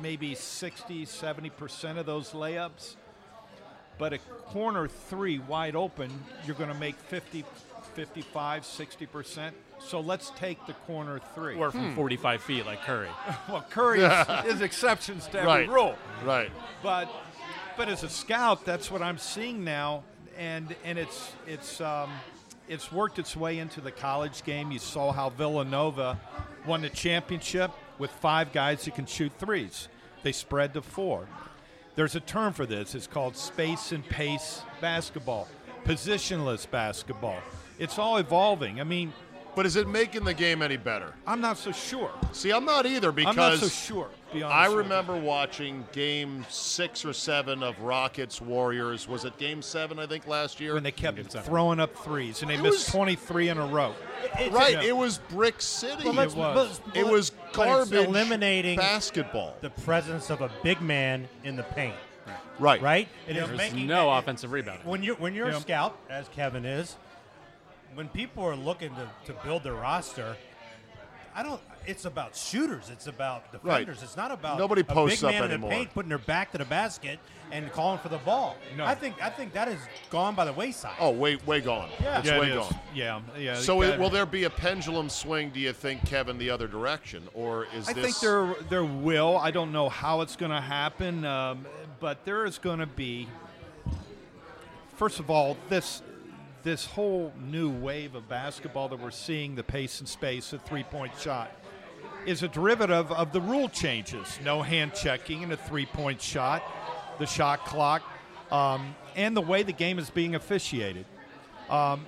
[0.00, 2.96] maybe 60, 70% of those layups.
[3.98, 6.10] But a corner three wide open,
[6.46, 7.44] you're going to make 50,
[7.94, 9.52] 55, 60%.
[9.80, 11.56] So let's take the corner three.
[11.56, 13.08] Or from 45 feet like Curry.
[13.48, 15.68] well, Curry is, is exceptions to every Right.
[15.68, 15.96] rule.
[16.24, 16.50] Right.
[16.82, 17.08] But
[17.76, 20.04] but as a scout, that's what I'm seeing now,
[20.38, 22.10] and and it's it's um,
[22.68, 24.70] it's worked its way into the college game.
[24.70, 26.20] You saw how Villanova
[26.66, 29.88] won the championship with five guys who can shoot threes.
[30.22, 31.26] They spread to four.
[31.94, 32.94] There's a term for this.
[32.94, 35.48] It's called space and pace basketball,
[35.84, 37.38] positionless basketball.
[37.78, 38.80] It's all evolving.
[38.80, 39.12] I mean,
[39.54, 41.12] But is it making the game any better?
[41.26, 42.10] I'm not so sure.
[42.32, 44.08] See, I'm not either because I'm not so sure.
[44.32, 44.78] To be honest I with you.
[44.82, 49.06] remember watching game six or seven of Rockets Warriors.
[49.06, 50.74] Was it game seven, I think, last year?
[50.74, 53.94] when they kept throwing up threes and they It missed was- 23 in a row.
[54.50, 54.82] right, Yeah.
[54.82, 56.04] it was Brick City.
[56.04, 56.36] Well, It was.
[56.36, 59.54] let's- it was garbage eliminating basketball.
[59.60, 61.94] the presence of a big man in the paint.
[62.58, 62.80] right.
[62.80, 63.08] Right?
[63.26, 64.86] It is There's making no it- offensive rebounding.
[64.86, 65.56] When you're when you're Yeah.
[65.56, 66.96] a scout, as Kevin is,
[67.94, 70.36] when people are looking to, to build their roster,
[71.34, 71.60] I don't.
[71.86, 72.90] It's about shooters.
[72.90, 73.80] It's about Right.
[73.80, 74.02] defenders.
[74.02, 75.70] It's not about Nobody a posts big up in anymore.
[75.70, 77.18] the paint putting their back to the basket
[77.50, 78.56] and calling for the ball.
[78.76, 78.84] No.
[78.84, 79.78] I think I think that has
[80.10, 80.94] gone by the wayside.
[81.00, 81.90] Oh, way, way gone.
[82.00, 82.18] Yeah.
[82.18, 82.58] It's Yeah, way it is.
[82.68, 82.78] gone.
[82.94, 83.54] Yeah, yeah.
[83.56, 85.50] So, it, will there be a pendulum swing?
[85.50, 88.04] Do you think, Kevin, the other direction, or is I this?
[88.04, 89.36] think there there will.
[89.36, 91.66] I don't know how it's going to happen, um,
[92.00, 93.28] but there is going to be.
[94.96, 96.02] First of all, this
[96.62, 100.84] this whole new wave of basketball that we're seeing, the pace and space, the three
[100.84, 101.50] point shot,
[102.26, 104.38] is a derivative of the rule changes.
[104.44, 106.62] No hand checking in a three point shot,
[107.18, 108.02] the shot clock,
[108.50, 111.06] um, and the way the game is being officiated.
[111.70, 112.06] Um,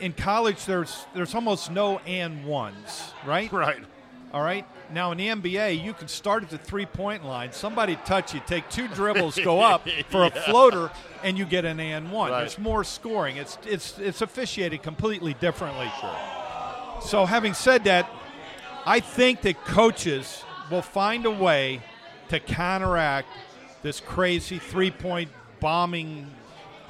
[0.00, 3.50] in college, there's there's almost no and ones, right?
[3.52, 3.82] right.
[4.32, 4.66] All right.
[4.92, 7.52] Now in the NBA, you can start at the three-point line.
[7.52, 10.90] Somebody touch you, take two dribbles, go up for a floater,
[11.24, 12.30] and you get an and one.
[12.30, 12.40] Right.
[12.40, 13.36] There's more scoring.
[13.36, 15.90] It's it's it's officiated completely differently.
[16.00, 16.16] Sure.
[17.02, 18.08] So having said that,
[18.86, 21.82] I think that coaches will find a way
[22.28, 23.28] to counteract
[23.82, 26.30] this crazy three-point bombing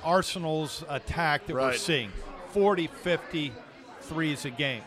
[0.04, 2.10] Arsenal's attack that we're seeing.
[2.50, 3.52] 40, 50
[4.00, 4.82] threes a game.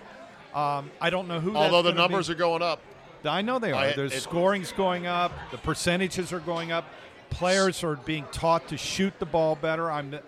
[0.53, 1.55] Um, I don't know who.
[1.55, 2.33] Although that's the numbers be.
[2.33, 2.81] are going up.
[3.25, 3.83] I know they are.
[3.85, 5.31] I- There's it- scoring's going up.
[5.51, 6.85] The percentages are going up.
[7.29, 9.91] Players are being taught to shoot the ball better.
[9.91, 10.13] I'm.
[10.13, 10.23] It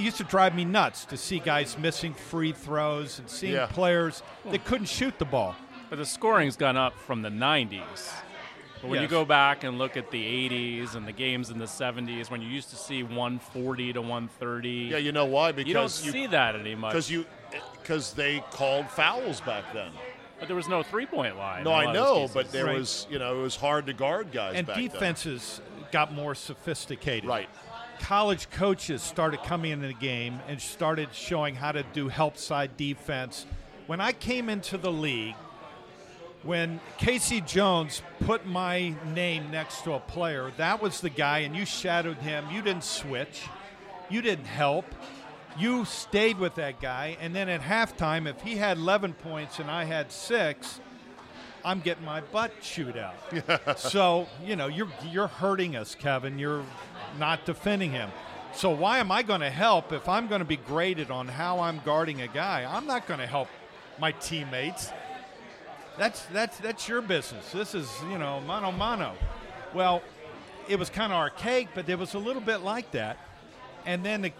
[0.00, 3.66] used to drive me nuts to see guys missing free throws and seeing Yeah.
[3.66, 5.54] players that couldn't shoot the ball.
[5.90, 8.10] But the scoring's gone up from the 90s.
[8.80, 11.66] But when you go back and look at the 80s and the games in the
[11.66, 15.52] 70s, when you used to see 140 to 130, Yeah, you know why?
[15.52, 16.90] Because you don't see that anymore.
[16.90, 17.26] because you
[17.82, 19.90] because they called fouls back then.
[20.38, 21.64] but there was no three-point line.
[21.64, 22.76] No, in a I lot of know, but there Right.
[22.78, 24.84] was you know it was hard to guard guys and back then.
[24.88, 25.60] defenses
[25.92, 27.28] got more sophisticated.
[27.28, 27.48] Right.
[27.98, 32.78] College coaches started coming into the game and started showing how to do help side
[32.78, 33.44] defense.
[33.86, 35.34] When I came into the league,
[36.42, 37.42] when K.C.
[37.42, 42.16] Jones put my name next to a player, that was the guy, and you shadowed
[42.18, 42.46] him.
[42.50, 43.46] You didn't switch,
[44.08, 44.86] you didn't help.
[45.58, 49.70] You stayed with that guy, and then at halftime, if he had 11 points and
[49.70, 50.80] I had six,
[51.64, 53.16] I'm getting my butt chewed out.
[53.78, 56.38] so you know you're you're hurting us, Kevin.
[56.38, 56.64] You're
[57.18, 58.10] not defending him.
[58.54, 61.60] So why am I going to help if I'm going to be graded on how
[61.60, 62.66] I'm guarding a guy?
[62.68, 63.48] I'm not going to help
[63.98, 64.90] my teammates.
[66.00, 67.52] That's that's that's your business.
[67.52, 69.12] This is you know mano mano.
[69.74, 70.00] Well,
[70.66, 73.18] it was kind of archaic, but it was a little bit like that.
[73.84, 74.32] And then the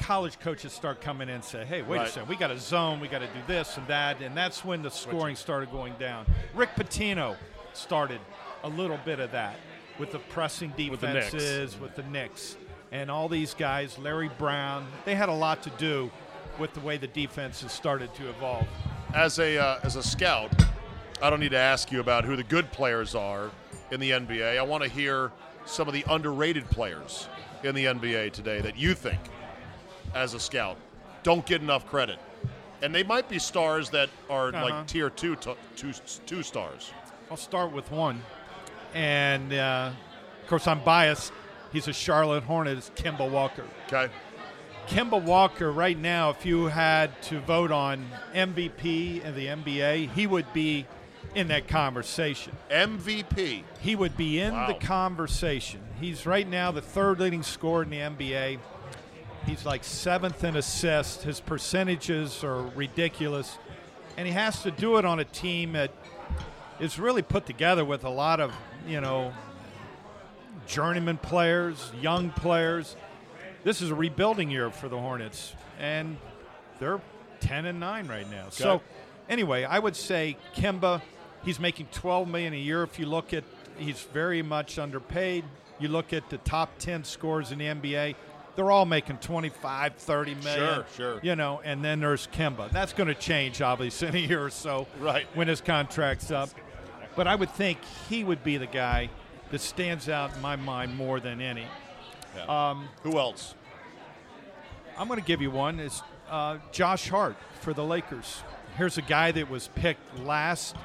[0.00, 2.06] college coaches start coming in and say, hey, wait Right.
[2.08, 4.64] a second, we got a zone, we got to do this and that, and that's
[4.64, 6.24] when the scoring started going down.
[6.54, 7.34] Rick Pitino
[7.72, 8.20] started
[8.62, 9.56] a little bit of that
[9.98, 11.32] with the pressing With the Knicks.
[11.32, 12.56] defenses, with the Knicks,
[12.92, 16.12] and all these guys, Larry Brown, they had a lot to do
[16.60, 18.68] with the way the defenses started to evolve.
[19.14, 20.52] as a uh, as a scout,
[21.22, 23.50] I don't need to ask you about who the good players are
[23.90, 24.58] in the NBA.
[24.58, 25.32] I want to hear
[25.64, 27.28] some of the underrated players
[27.64, 29.18] in the NBA today that you think,
[30.14, 30.76] as a scout,
[31.24, 32.18] don't get enough credit.
[32.82, 34.64] And they might be stars that are Uh-huh.
[34.64, 35.92] like tier two, to, two,
[36.26, 36.92] two stars.
[37.30, 38.22] I'll start with one.
[38.94, 39.90] And uh,
[40.42, 41.32] of course, I'm biased.
[41.72, 43.64] He's a Charlotte Hornet, it's Kemba Walker.
[43.88, 44.10] Okay.
[44.86, 50.26] Kemba Walker, right now, if you had to vote on MVP in the NBA, he
[50.26, 50.86] would be
[51.34, 52.56] in that conversation.
[52.70, 53.64] MVP.
[53.80, 54.66] He would be in Wow.
[54.68, 55.80] the conversation.
[56.00, 58.58] He's right now the third leading scorer in the NBA.
[59.46, 61.22] He's like seventh in assists.
[61.24, 63.58] His percentages are ridiculous.
[64.16, 65.90] And he has to do it on a team that
[66.80, 68.52] is really put together with a lot of,
[68.86, 69.32] you know,
[70.66, 72.96] journeyman players, young players.
[73.64, 76.16] This is a rebuilding year for the Hornets, and
[76.78, 77.00] they're
[77.40, 78.46] 10 and 9 right now.
[78.50, 78.82] So,
[79.28, 81.00] anyway, I would say Kemba,
[81.48, 82.82] he's making 12 million a year.
[82.82, 83.42] If you look at,
[83.78, 85.44] he's very much underpaid.
[85.80, 88.16] You look at the top 10 scores in the NBA,
[88.54, 90.54] they're all making 25, 30 million.
[90.56, 91.20] Sure, sure.
[91.22, 92.70] You know, and then there's Kemba.
[92.70, 95.26] That's going to change, obviously, in a year or so Right.
[95.34, 96.50] when his contract's up.
[97.16, 97.78] But I would think
[98.10, 99.08] he would be the guy
[99.50, 101.64] that stands out in my mind more than any.
[102.46, 103.54] um Who else?
[104.98, 105.80] I'm going to give you one.
[105.80, 108.42] Is uh, Josh Hart for the Lakers.
[108.76, 110.76] Here's a guy that was picked last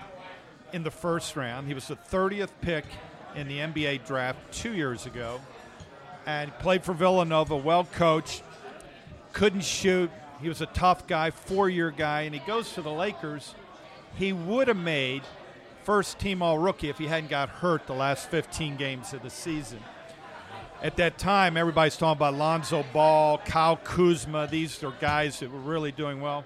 [0.74, 1.68] in the first round.
[1.68, 2.86] He was the 30th pick
[3.36, 5.40] in the NBA draft two years ago,
[6.26, 7.56] and played for Villanova.
[7.56, 8.44] Well coached,
[9.32, 10.12] couldn't shoot.
[10.42, 13.56] He was a tough guy, four-year guy, and he goes to the Lakers.
[14.16, 15.24] He would have made
[15.84, 19.30] first team All Rookie if he hadn't got hurt the last 15 games of the
[19.30, 19.80] season
[20.84, 24.48] at that time, everybody's talking about Lonzo Ball, Kyle Kuzma.
[24.52, 26.44] These are guys that were really doing well.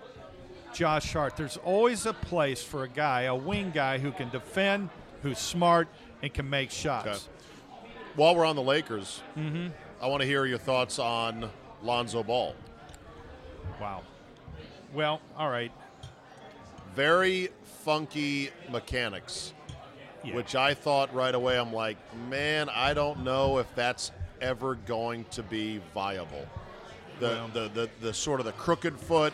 [0.77, 1.35] Josh Hart.
[1.35, 4.89] There's always a place for a guy, a wing guy who can defend,
[5.23, 5.87] who's smart,
[6.21, 7.07] and can make shots.
[7.07, 7.89] Okay.
[8.15, 9.23] While we're on the Lakers,
[9.99, 11.49] I want to hear your thoughts on
[11.81, 12.53] Lonzo Ball.
[13.81, 14.03] Wow.
[14.93, 15.71] Well, all right.
[16.95, 17.49] Very
[17.83, 19.53] funky mechanics,
[20.23, 20.35] Yeah.
[20.35, 21.57] which I thought right away.
[21.57, 21.97] I'm like,
[22.29, 24.11] man, I don't know if that's
[24.41, 26.47] ever going to be viable.
[27.19, 29.33] The, Well- the, the, the sort of the crooked foot,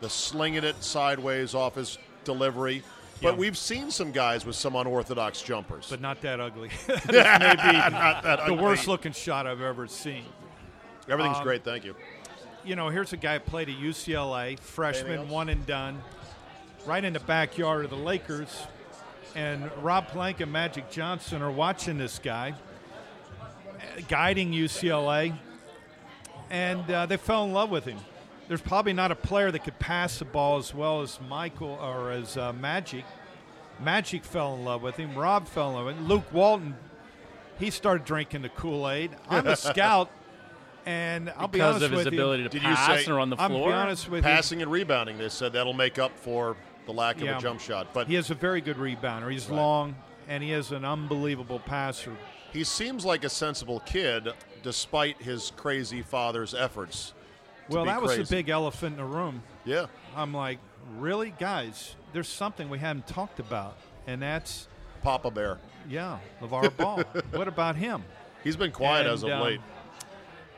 [0.00, 2.82] the slinging it sideways off his delivery.
[3.22, 3.38] But Yeah.
[3.38, 5.86] we've seen some guys with some unorthodox jumpers.
[5.90, 6.68] But not that ugly.
[6.86, 8.56] this may be Not that the ugly.
[8.56, 10.24] worst looking shot I've ever seen.
[11.08, 11.94] Everything's um, great, thank you.
[12.64, 16.00] you know, here's a guy who played at UCLA, freshman, one and done,
[16.86, 18.62] right in the backyard of the Lakers.
[19.34, 22.54] And Rob Pelinka and Magic Johnson are watching this guy,
[24.08, 25.36] guiding UCLA,
[26.50, 27.98] and uh, they fell in love with him.
[28.50, 32.10] There's probably not a player that could pass the ball as well as Michael or
[32.10, 33.04] as uh, Magic.
[33.78, 35.14] Magic fell in love with him.
[35.14, 36.08] Rob fell in love with him.
[36.08, 36.76] Luke Walton,
[37.60, 39.12] he started drinking the Kool Aid.
[39.28, 40.10] I'm a scout,
[40.84, 43.20] and I'll be because honest of his with ability to Did you pass say- or
[43.20, 43.68] on the I'm floor.
[43.68, 44.28] be honest with you.
[44.28, 47.38] Passing and rebounding, they said that'll make up for the lack of Yeah.
[47.38, 47.94] a jump shot.
[47.94, 49.30] But He is a very good rebounder.
[49.30, 49.94] He's long,
[50.26, 52.16] and he is an unbelievable passer.
[52.52, 54.28] He seems like a sensible kid,
[54.64, 57.14] despite his crazy father's efforts.
[57.70, 58.22] Well, that was crazy.
[58.24, 59.42] the big elephant in the room.
[59.64, 60.58] Yeah, I'm like,
[60.98, 61.94] really, guys?
[62.12, 64.68] There's something we haven't talked about, and that's
[65.02, 65.58] Papa Bear.
[65.88, 67.02] yeah, LeVar Ball.
[67.32, 68.02] what about him?
[68.42, 69.60] He's been quiet And, as of um, late.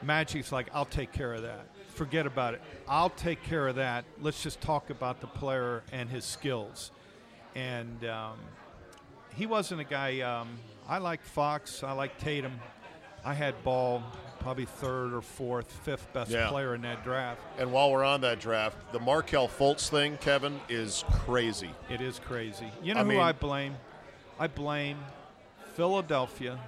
[0.03, 1.67] Magic's like, I'll take care of that.
[1.95, 2.63] Forget about it.
[2.89, 4.05] I'll take care of that.
[4.21, 6.91] Let's just talk about the player and his skills.
[7.55, 8.39] And um,
[9.35, 10.21] he wasn't a guy.
[10.21, 11.83] Um, I like Fox.
[11.85, 12.53] I like Tatum.
[13.25, 14.03] I had Ball
[14.41, 16.49] probably third or fourth, fifth best Yeah.
[16.49, 17.41] player in that draft.
[17.59, 21.71] And while we're on that draft, the Markelle Fultz thing, Kevin, is crazy.
[21.89, 22.71] It is crazy.
[22.83, 23.77] You know I who mean- I blame?
[24.41, 24.99] I blame
[25.75, 26.59] Philadelphia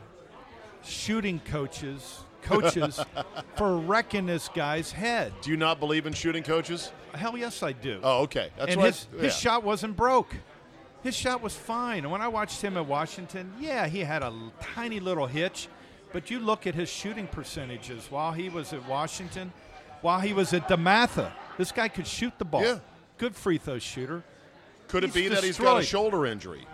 [0.84, 3.00] shooting coaches, coaches
[3.56, 5.32] for wrecking this guy's head.
[5.42, 6.92] Do you not believe in shooting coaches?
[7.14, 8.00] Hell yes, I do.
[8.02, 8.50] Oh, okay.
[8.56, 10.34] That's and his, I, his shot wasn't broke.
[11.02, 12.04] His shot was fine.
[12.04, 15.68] And when I watched him at Washington, yeah, he had a tiny little hitch.
[16.14, 19.52] But you look at his shooting percentages while he was at Washington,
[20.00, 21.32] while he was at DeMatha.
[21.58, 22.62] This guy could shoot the ball.
[22.62, 22.78] Yeah.
[23.18, 24.22] Good free throw shooter.
[24.86, 26.66] Could it he's be that he's got a shoulder injury?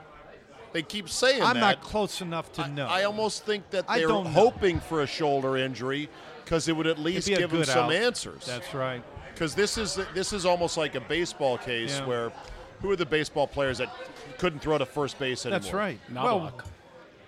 [0.73, 1.47] they keep saying that.
[1.47, 1.61] I'm that.
[1.61, 2.87] not close enough to I, know.
[2.87, 4.31] I almost think that I they're don't know.
[4.31, 6.11] hoping for a shoulder injury
[6.45, 7.93] because it would at least give them some out.
[7.93, 8.45] answers.
[8.45, 9.03] That's right.
[9.33, 12.07] Because this is this is almost like a baseball case Yeah.
[12.07, 12.33] where
[12.83, 13.89] who are the baseball players that
[14.37, 15.61] couldn't throw to first base anymore?
[15.61, 15.99] That's right.
[16.13, 16.25] Knoblauch.
[16.25, 16.53] Well,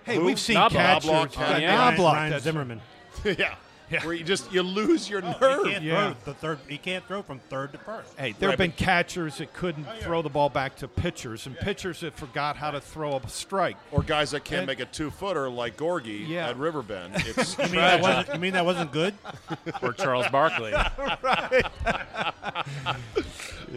[0.05, 0.25] hey, Who?
[0.25, 0.71] we've seen Knoblauch.
[0.71, 1.09] catchers.
[1.09, 1.95] Knoblauch, Yeah, yeah.
[1.95, 2.81] Knoblauch, Ryan Zimmerman.
[3.25, 3.55] yeah.
[4.03, 5.65] Where you just you lose your oh, He nerve.
[5.65, 6.13] can't Yeah.
[6.13, 6.59] throw the third.
[6.67, 8.17] He can't throw from third to first.
[8.17, 11.45] Hey, there Right, have been catchers that couldn't oh, throw the ball back to pitchers,
[11.45, 13.77] and pitchers that forgot how to throw a strike.
[13.91, 16.49] Or guys that can't And- make a two footer like Gorgie Yeah.
[16.49, 17.13] at Riverbend.
[17.27, 19.13] It's You mean, that wasn't, you mean that wasn't good?
[19.83, 20.71] or Charles Barkley.
[20.71, 21.63] right.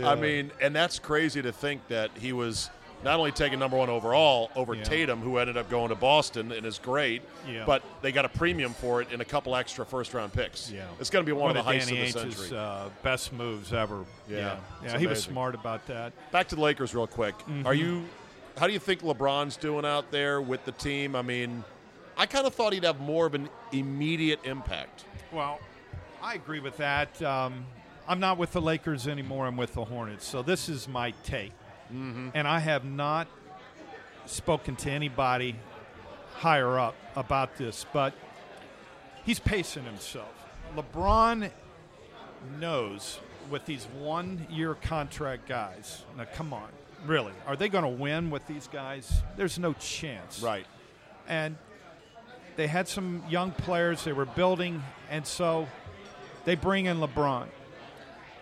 [0.02, 2.70] I mean, and that's crazy to think that he was
[3.04, 4.82] not only taking number one overall over Yeah.
[4.84, 7.64] Tatum, who ended up going to Boston and is great, Yeah.
[7.66, 10.70] but they got a premium for it in a couple extra first round picks.
[10.70, 10.86] Yeah.
[10.98, 12.58] It's going to be one, of the heists Danny of the century.
[12.58, 14.04] uh, best moves ever.
[14.28, 14.56] Yeah, yeah,
[14.92, 16.12] Yeah, he was smart about that.
[16.32, 17.36] Back to the Lakers, real quick.
[17.40, 17.66] Mm-hmm.
[17.66, 18.04] Are you?
[18.58, 21.14] How do you think LeBron's doing out there with the team?
[21.14, 21.62] I mean,
[22.16, 25.04] I kind of thought he'd have more of an immediate impact.
[25.30, 25.60] Well,
[26.22, 27.20] I agree with that.
[27.22, 27.66] Um,
[28.08, 29.46] I'm not with the Lakers anymore.
[29.46, 30.24] I'm with the Hornets.
[30.26, 31.52] So this is my take,
[31.92, 32.30] Mm-hmm.
[32.34, 33.28] and I have not
[34.26, 35.54] spoken to anybody
[36.34, 38.12] higher up about this, but
[39.24, 40.32] he's pacing himself.
[40.76, 41.50] LeBron
[42.60, 43.20] knows
[43.50, 46.02] with these one-year contract guys.
[46.18, 46.68] Now, come on,
[47.06, 49.22] really, are they going to win with these guys?
[49.36, 50.66] There's no chance Right.
[51.28, 51.56] and
[52.56, 55.68] they had some young players they were building, and so
[56.44, 57.46] they bring in LeBron.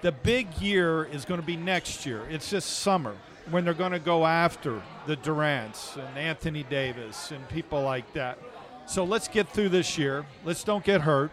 [0.02, 2.22] The big year is going to be next year.
[2.30, 3.14] It's this summer
[3.50, 8.38] when they're going to go after the Durants and Anthony Davis and people like that.
[8.86, 10.24] So let's get through this year.
[10.44, 11.30] Let's don't get hurt.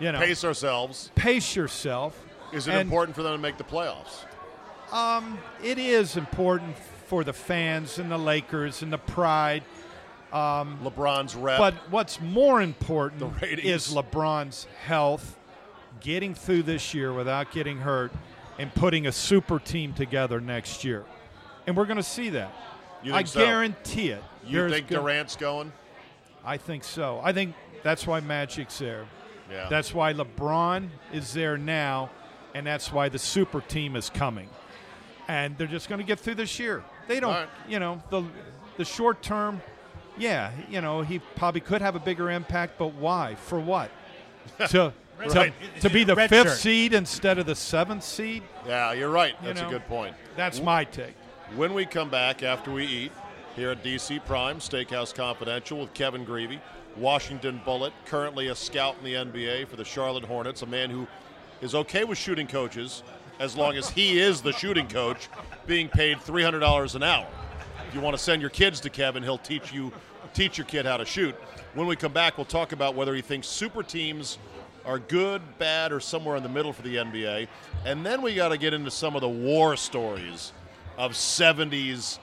[0.00, 1.10] You know, Pace ourselves.
[1.16, 2.16] pace yourself.
[2.52, 4.24] Is it And- important for them to make the playoffs?
[4.92, 6.76] Um, it is important
[7.08, 9.62] for the fans and the Lakers and the pride.
[10.32, 11.58] LeBron's rep.
[11.58, 15.36] But what's more important is LeBron's health,
[16.00, 18.12] getting through this year without getting hurt,
[18.58, 21.04] and putting a super team together next year.
[21.66, 22.52] And we're going to see that.
[23.12, 23.40] I so?
[23.40, 24.22] guarantee it.
[24.46, 25.72] you think Durant's going?
[26.44, 27.20] I think so.
[27.22, 29.06] I think that's why Magic's there.
[29.50, 29.68] Yeah.
[29.68, 32.10] That's why LeBron is there now,
[32.54, 34.48] and that's why the super team is coming.
[35.28, 36.82] And they're just going to get through this year.
[37.06, 37.48] They don't, right.
[37.68, 38.24] you know, the
[38.76, 39.60] the short term.
[40.16, 43.36] Yeah, you know, he probably could have a bigger impact, but why?
[43.36, 43.90] For what?
[44.68, 44.92] to
[45.30, 45.52] to, Right.
[45.80, 46.58] to be the Red fifth shirt.
[46.58, 48.42] seed instead of the seventh seed.
[48.66, 49.34] yeah, you're right.
[49.40, 49.68] You That's know.
[49.68, 50.14] a good point.
[50.36, 51.14] That's my take.
[51.56, 53.12] When we come back after we eat
[53.56, 56.60] here at DC Prime Steakhouse Confidential with Kevin Grevey,
[56.96, 61.06] Washington Bullet, currently a scout in the NBA for the Charlotte Hornets, a man who
[61.60, 63.02] is okay with shooting coaches
[63.40, 65.28] as long as he is the shooting coach,
[65.66, 67.26] being paid $300 an hour.
[67.88, 69.92] If you want to send your kids to Kevin, he'll teach you
[70.34, 71.34] teach your kid how to shoot.
[71.74, 74.38] When we come back, we'll talk about whether he thinks super teams
[74.88, 77.46] are good, bad, or somewhere in the middle for the NBA.
[77.84, 80.52] And then we got to get into some of the war stories
[80.96, 82.18] of 70s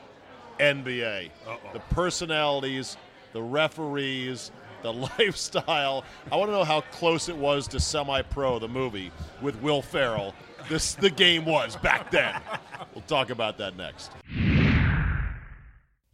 [0.60, 1.30] NBA.
[1.74, 2.98] The personalities,
[3.34, 4.52] the referees,
[4.82, 6.04] the lifestyle.
[6.32, 9.12] I want to know how close it was to Semi Pro, the movie
[9.44, 10.34] with Will Ferrell.
[10.68, 12.42] This the game was back then.
[12.96, 14.12] We'll talk about that next.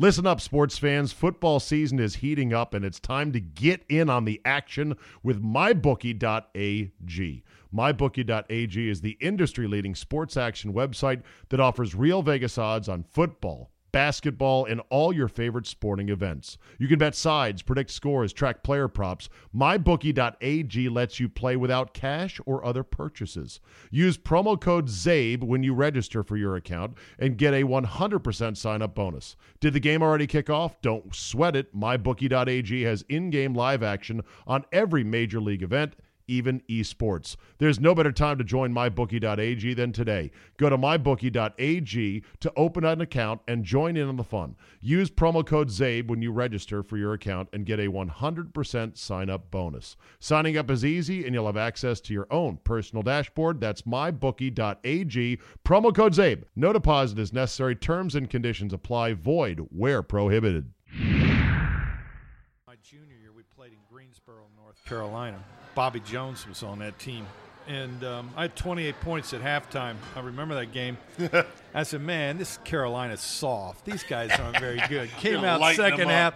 [0.02, 1.14] Listen up, sports fans.
[1.14, 5.44] Football season is heating up, and it's time to get in on the action with
[5.44, 7.44] MyBookie.ag.
[7.72, 13.70] MyBookie.ag is the industry leading sports action website that offers real Vegas odds on football,
[13.92, 16.58] basketball, and all your favorite sporting events.
[16.78, 19.30] You can bet sides, predict scores, track player props.
[19.56, 23.60] MyBookie.ag lets you play without cash or other purchases.
[23.90, 28.82] Use promo code ZABE when you register for your account and get a 100% sign
[28.82, 29.36] up bonus.
[29.60, 30.82] Did the game already kick off?
[30.82, 31.76] Don't sweat it.
[31.76, 35.96] MyBookie.ag has in game live action on every major league event
[36.28, 37.36] even esports.
[37.58, 40.32] There's no better time to join mybookie.ag than today.
[40.58, 44.56] Go to mybookie.ag to open an account and join in on the fun.
[44.80, 49.30] Use promo code ZABE when you register for your account and get a 100% sign
[49.30, 49.96] up bonus.
[50.20, 53.60] Signing up is easy and you'll have access to your own personal dashboard.
[53.60, 55.40] That's mybookie.ag.
[55.66, 56.44] Promo code ZABE.
[56.56, 57.76] No deposit is necessary.
[57.76, 59.14] Terms and conditions apply.
[59.14, 60.72] Void where prohibited.
[60.94, 65.44] My junior year, we played in Greensboro, North Carolina.
[65.76, 67.26] Bobby Jones was on that team.
[67.68, 69.96] And um, I had 28 points at halftime.
[70.16, 70.98] I remember that game.
[71.74, 73.86] I said, man, this Carolina's soft.
[73.86, 75.10] These guys aren't very good.
[75.20, 76.34] Came out second half.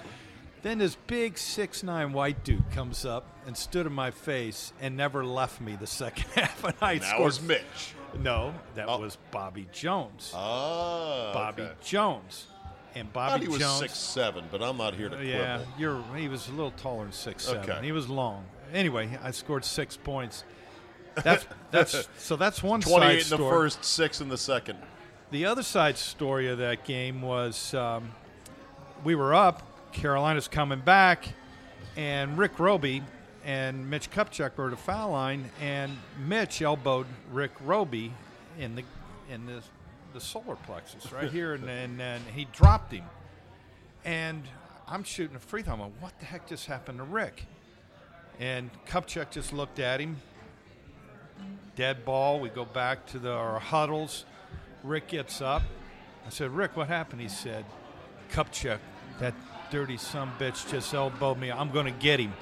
[0.61, 4.95] Then this big six nine white dude comes up and stood in my face and
[4.97, 6.63] never left me the second half.
[6.63, 7.23] And I That scored.
[7.23, 7.93] was Mitch.
[8.19, 8.99] No, that Oh.
[8.99, 10.31] was Bobby Jones.
[10.33, 11.73] Oh, Bobby okay.
[11.83, 12.47] Jones.
[12.95, 13.79] and Bobby he was Jones.
[13.79, 16.01] six seven, but I'm not here to Yeah, you're.
[16.15, 17.69] He was a little taller than six seven.
[17.69, 17.85] Okay.
[17.85, 18.45] He was long.
[18.73, 20.43] Anyway, I scored six points.
[21.23, 23.49] That's that's so that's one Twenty side in the story.
[23.49, 24.79] first, six in the second.
[25.31, 28.11] The other side story of that game was um,
[29.03, 31.27] we were up, Carolina's coming back,
[31.95, 33.01] and Rick Robey
[33.43, 35.95] and Mitch Kupchak were at the foul line, and
[36.27, 38.11] Mitch elbowed Rick Robey
[38.59, 38.83] in the
[39.29, 39.61] in the
[40.13, 43.05] the solar plexus right here, and, and and he dropped him,
[44.03, 44.43] and
[44.87, 45.73] I'm shooting a free throw.
[45.73, 47.45] I'm like, what the heck just happened to Rick?
[48.39, 50.17] And Kupchak just looked at him,
[51.75, 52.39] dead ball.
[52.39, 54.25] We go back to the, our huddles.
[54.83, 55.63] Rick gets up.
[56.25, 57.21] I said, Rick, what happened?
[57.21, 57.65] He said,
[58.31, 58.79] Kupchak,
[59.19, 59.33] that
[59.71, 61.51] dirty son bitch just elbowed me.
[61.51, 62.33] I'm going to get him.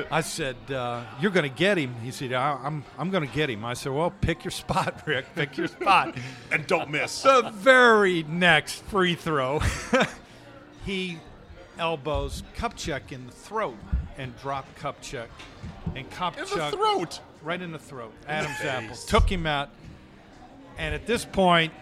[0.10, 3.34] I said, uh, "You're going to get him." He said, I- "I'm I'm going to
[3.34, 5.26] get him." I said, "Well, pick your spot, Rick.
[5.34, 6.14] Pick your spot."
[6.50, 7.20] And don't miss.
[7.22, 9.60] the very next free throw,
[10.86, 11.18] he
[11.78, 13.76] elbows Kupchak in the throat
[14.18, 15.28] and dropped Kupchak.
[15.94, 17.20] And Kupchak In the throat.
[17.42, 18.12] right in the throat.
[18.28, 19.70] Adam's apple took him out.
[20.78, 21.72] And at this point,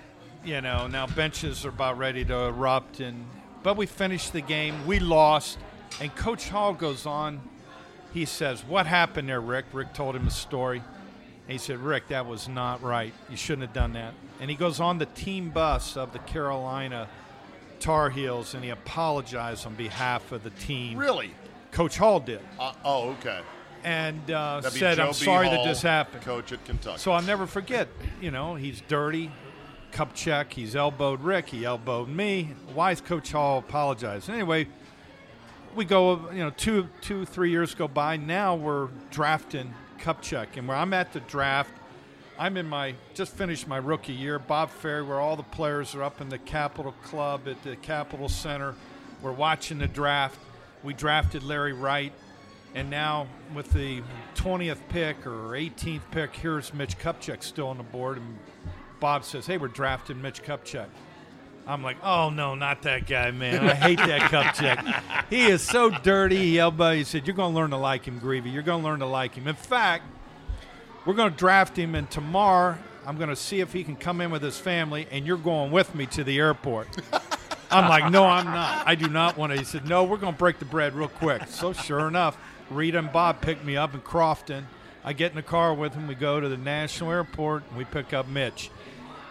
[0.45, 3.01] you know, now benches are about ready to erupt.
[3.01, 3.27] And
[3.63, 4.87] but we finished the game.
[4.87, 5.59] We lost.
[6.01, 7.41] And Coach Hall goes on.
[8.13, 10.79] He says, "What happened there, Rick?" Rick told him the story.
[10.79, 13.13] And he said, "Rick, that was not right.
[13.29, 17.09] You shouldn't have done that." And he goes on the team bus of the Carolina
[17.81, 20.99] Tar Heels and he apologized on behalf of the team.
[20.99, 21.33] Really?
[21.73, 23.41] Coach Hall did, Uh, oh, okay.
[23.85, 25.15] and uh, said, Joe "I'm B.
[25.15, 26.99] sorry that this happened." Coach at Kentucky.
[26.99, 27.89] So I'll never forget.
[28.21, 29.31] You know, he's dirty.
[29.93, 30.53] Kupchak.
[30.53, 31.49] He's elbowed Rick.
[31.49, 32.55] He elbowed me.
[32.75, 34.29] Why is Coach Hall apologize?
[34.29, 34.69] Anyway,
[35.75, 36.31] we go.
[36.31, 38.17] You know, two, two, three years go by.
[38.17, 41.73] Now we're drafting Kupchak, and where I'm at the draft,
[42.39, 44.39] I'm in my just finished my rookie year.
[44.39, 48.29] Bob Ferry, where all the players are up in the Capitol Club at the Capitol
[48.29, 48.75] Center.
[49.23, 50.39] We're watching the draft.
[50.83, 52.13] We drafted Larry Wright.
[52.75, 54.01] And now, with the
[54.37, 58.19] 20th pick or 18th pick, here's Mitch Kupchak still on the board.
[58.19, 58.39] And
[59.01, 60.87] Bob says, Hey, we're drafting Mitch Kupchak.
[61.67, 63.69] I'm like, Oh, no, not that guy, man.
[63.69, 65.25] I hate that Kupchak.
[65.29, 66.37] He is so dirty.
[66.37, 66.59] He.
[66.59, 68.53] He said, You're going to learn to like him, Grevey.
[68.53, 69.49] You're going to learn to like him.
[69.49, 70.05] In fact,
[71.05, 74.21] we're going to draft him, and tomorrow I'm going to see if he can come
[74.21, 76.89] in with his family, and you're going with me to the airport.
[77.71, 78.87] I'm like, no, I'm not.
[78.87, 79.59] I do not want to.
[79.59, 81.43] He said, no, we're going to break the bread real quick.
[81.49, 82.37] So sure enough,
[82.71, 84.67] Rita and Bob picked me up in Crofton.
[85.05, 86.07] I get in the car with him.
[86.07, 88.71] We go to the national airport, and we pick up Mitch.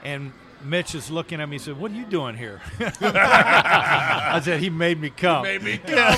[0.04, 0.32] And
[0.64, 1.56] Mitch is looking at me.
[1.58, 5.64] He said, "What are you doing here?" I said, "He made me come." He made
[5.64, 6.18] me come.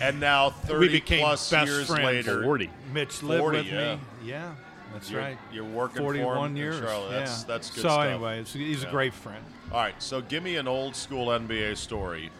[0.00, 2.04] and now 30 we plus best years friends.
[2.04, 2.70] later, 40.
[2.92, 3.94] Mitch lived 40, with yeah.
[3.96, 4.00] me.
[4.24, 4.54] Yeah,
[4.92, 5.38] that's You're- right.
[5.52, 6.78] you're working for 41 him in years.
[6.78, 7.10] Charlotte.
[7.10, 7.46] That's- yeah.
[7.54, 7.90] that's good stuff.
[7.92, 8.06] so stuff.
[8.06, 8.88] anyway, it's, he's Yeah.
[8.88, 9.44] a great friend.
[9.72, 12.30] All right, so give me an old school NBA story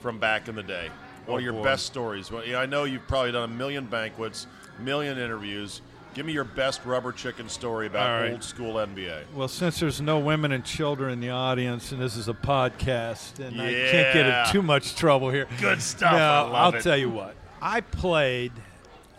[0.00, 0.88] from back in the day.
[1.26, 1.64] One Oh, of your boy.
[1.64, 2.30] best stories.
[2.30, 4.46] Well, yeah, I know you've probably done a million banquets,
[4.78, 5.82] million interviews.
[6.14, 8.30] Give me your best rubber chicken story about right.
[8.32, 9.24] old school NBA.
[9.34, 13.38] Well, since there's no women and children in the audience, and this is a podcast,
[13.40, 14.46] and I can't get Yeah.
[14.46, 15.46] in too much trouble here.
[15.60, 16.12] Good stuff.
[16.12, 16.82] No, I love will it.
[16.84, 17.34] tell you what.
[17.60, 18.52] I played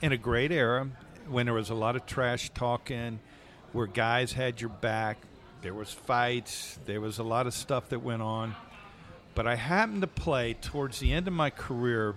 [0.01, 0.87] in a great era
[1.27, 3.19] when there was a lot of trash talking,
[3.73, 5.17] where guys had your back.
[5.61, 6.79] There was fights.
[6.85, 8.55] There was a lot of stuff that went on.
[9.35, 12.15] But I happened to play towards the end of my career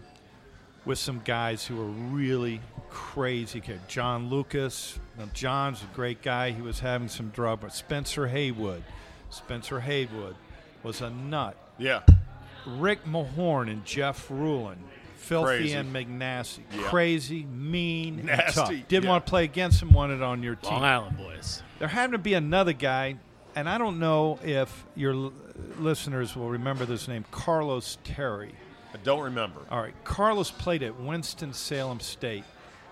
[0.84, 3.60] with some guys who were really crazy.
[3.60, 3.80] kids.
[3.88, 4.98] John Lucas.
[5.18, 6.50] Now, John's a great guy.
[6.50, 8.82] He was having some drug, but Spencer Haywood.
[9.30, 10.36] Spencer Haywood
[10.82, 11.56] was a nut.
[11.78, 12.00] Yeah.
[12.66, 14.82] Rick Mahorn and Jeff Ruland.
[15.16, 15.74] Filthy Crazy.
[15.74, 16.60] and McNasty.
[16.76, 16.82] Yeah.
[16.82, 18.88] Crazy, mean, and Nasty, tough.
[18.88, 19.10] Didn't yeah.
[19.10, 20.72] want to play against him, wanted on your team.
[20.72, 21.62] Long Island boys.
[21.78, 23.16] There happened to be another guy,
[23.54, 25.32] and I don't know if your l-
[25.78, 28.54] listeners will remember this name, Carlos Terry.
[28.94, 29.60] I don't remember.
[29.70, 32.44] All right, Carlos played at Winston-Salem State.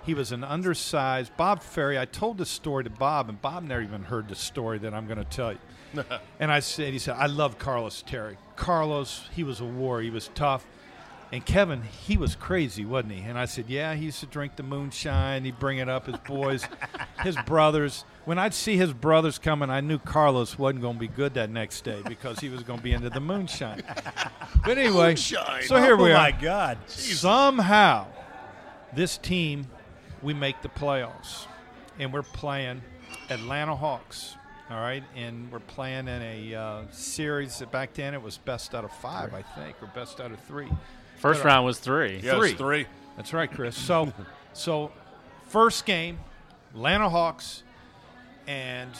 [0.04, 1.98] He was an undersized Bob Ferry.
[1.98, 5.06] I told this story to Bob, and Bob never even heard the story that I'm
[5.06, 5.58] going to tell you.
[6.40, 8.38] and I said, he said, I love Carlos Terry.
[8.56, 10.00] Carlos, he was a war.
[10.00, 10.64] He was tough.
[11.32, 13.20] And Kevin, he was crazy, wasn't he?
[13.22, 15.44] And I said, yeah, he used to drink the moonshine.
[15.44, 16.06] He'd bring it up.
[16.06, 16.66] His boys,
[17.22, 18.04] his brothers.
[18.30, 21.50] When I'd see his brothers coming, I knew Carlos wasn't going to be good that
[21.50, 23.82] next day because he was going to be into the moonshine.
[24.64, 25.64] But anyway, Moonshine.
[25.64, 26.14] so here oh we are.
[26.14, 26.78] my God.
[26.86, 28.06] Somehow,
[28.94, 29.66] this team,
[30.22, 31.46] we make the playoffs,
[31.98, 32.82] and we're playing
[33.30, 34.36] Atlanta Hawks.
[34.70, 38.76] All right, and we're playing in a uh, series that back then it was best
[38.76, 40.68] out of five, I think, or best out of three.
[41.16, 42.20] First But, uh, round was three.
[42.22, 42.52] Yes, Three.
[42.52, 42.86] three.
[43.16, 43.76] That's right, Chris.
[43.76, 44.12] So,
[44.52, 44.92] so
[45.48, 46.20] first game,
[46.72, 47.64] Atlanta Hawks,
[48.50, 48.90] and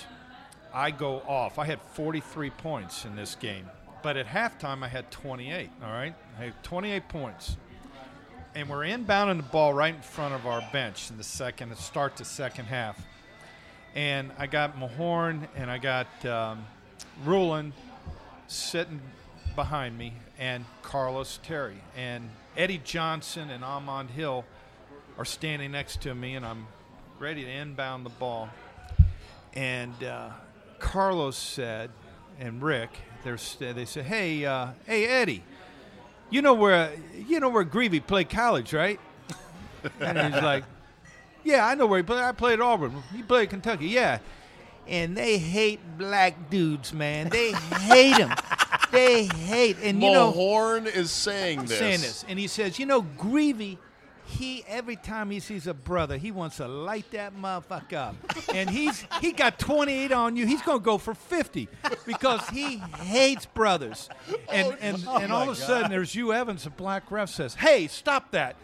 [0.73, 1.59] I go off.
[1.59, 3.69] I had 43 points in this game.
[4.01, 5.71] But at halftime, I had 28.
[5.83, 7.57] All right, I had 28 points,
[8.55, 12.17] and we're inbounding the ball right in front of our bench in the second, start
[12.17, 13.05] the second half.
[13.97, 16.65] And I got Mahorn and I got um,
[17.25, 17.73] Ruland
[18.47, 19.01] sitting
[19.57, 24.45] behind me, and Carlos Terry and Eddie Johnson and Armond Hill
[25.19, 26.69] are standing next to me, and I'm
[27.19, 28.49] ready to inbound the ball.
[29.55, 30.31] And uh,
[30.79, 31.91] Carlos said,
[32.39, 32.91] and Rick,
[33.23, 35.43] they said, "Hey, uh, hey, Eddie,
[36.31, 38.99] you know where you know where Grevey played college, right?"
[40.01, 40.65] and he's like,
[41.45, 42.21] "Yeah, I know where he played.
[42.21, 43.03] I played at Auburn.
[43.15, 43.87] He played at Kentucky.
[43.89, 44.19] Yeah."
[44.89, 47.29] And they hate black dudes, man.
[47.29, 48.35] They hate them.
[48.91, 49.77] they hate.
[49.83, 51.79] And you know, Mahorn is saying this.
[51.79, 53.79] saying this, and he says, "You know, Grevey."
[54.27, 58.15] He every time he sees a brother, he wants to light that motherfucker up,
[58.55, 60.47] and he's he got 28 on you.
[60.47, 61.69] He's gonna go for 50
[62.07, 64.09] because he hates brothers.
[64.49, 67.29] And oh, and, oh and all of a sudden, there's Hugh Evans, a black ref
[67.31, 68.57] says, "Hey, stop that!"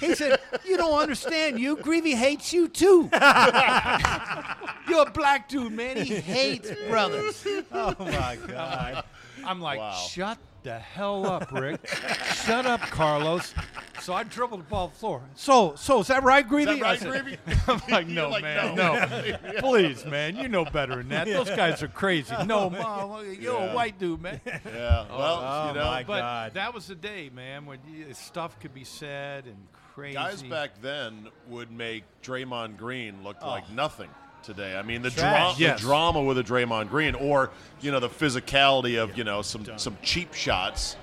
[0.00, 1.58] He said, "You don't understand.
[1.58, 3.08] You Grevey hates you too.
[4.88, 5.96] You're a black dude, man.
[6.04, 9.04] He hates brothers." Oh my God.
[9.44, 9.92] I'm like, Wow.
[9.92, 11.86] shut the hell up, Rick.
[12.44, 13.54] shut up, Carlos.
[14.00, 15.22] So I dribbled the ball the floor.
[15.36, 16.60] So, so is that right, Grevey?
[16.60, 17.68] Is that right, I said- Grevey?
[17.68, 18.94] I'm like, no, like, man, no.
[18.94, 19.60] no.
[19.60, 21.26] Please, man, you know better than that.
[21.28, 22.34] Those guys are crazy.
[22.44, 23.70] No, mom, you're Yeah.
[23.70, 24.40] a white dude, man.
[24.44, 24.60] Yeah.
[25.08, 26.54] Well, Oh, you know, oh, my But God.
[26.54, 27.78] that was the day, man, when
[28.14, 29.56] stuff could be said and
[29.94, 30.14] crazy.
[30.14, 33.48] guys back then would make Draymond Green look Oh.
[33.48, 34.10] like nothing
[34.46, 34.76] today.
[34.76, 35.80] I mean, the, dra- Yes.
[35.80, 39.66] the drama with a Draymond Green, or you know, the physicality of you know some
[39.76, 40.96] some cheap shots.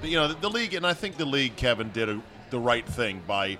[0.00, 2.20] But, you know, the, the league, and I think the league, Kevin, did a,
[2.50, 3.56] the right thing by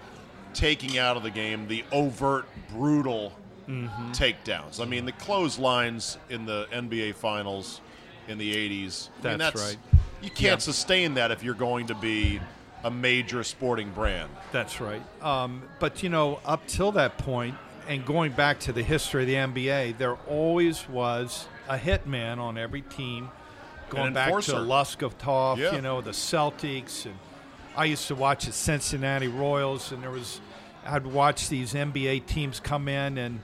[0.53, 3.33] taking out of the game the overt, brutal
[3.69, 4.13] Mm-hmm.
[4.13, 4.81] takedowns.
[4.81, 7.83] I mean, the clotheslines in the NBA Finals
[8.27, 9.11] in the '80s.
[9.23, 9.79] I mean, That's that's right.
[10.23, 10.57] You can't Yeah.
[10.57, 12.41] sustain that if you're going to be
[12.83, 14.31] a major sporting brand.
[14.53, 15.03] That's right.
[15.23, 17.57] Um, but you know, up till that point,
[17.89, 22.57] and going back to the history of the NBA, there always was a hitman on
[22.59, 23.31] every team.
[23.89, 24.53] Going back to.
[24.53, 25.75] Loscutoff, Yeah.
[25.75, 27.15] you know, the Celtics, and
[27.75, 30.41] I used to watch the Cincinnati Royals, and there was,
[30.87, 33.41] I'd watch these NBA teams come in, and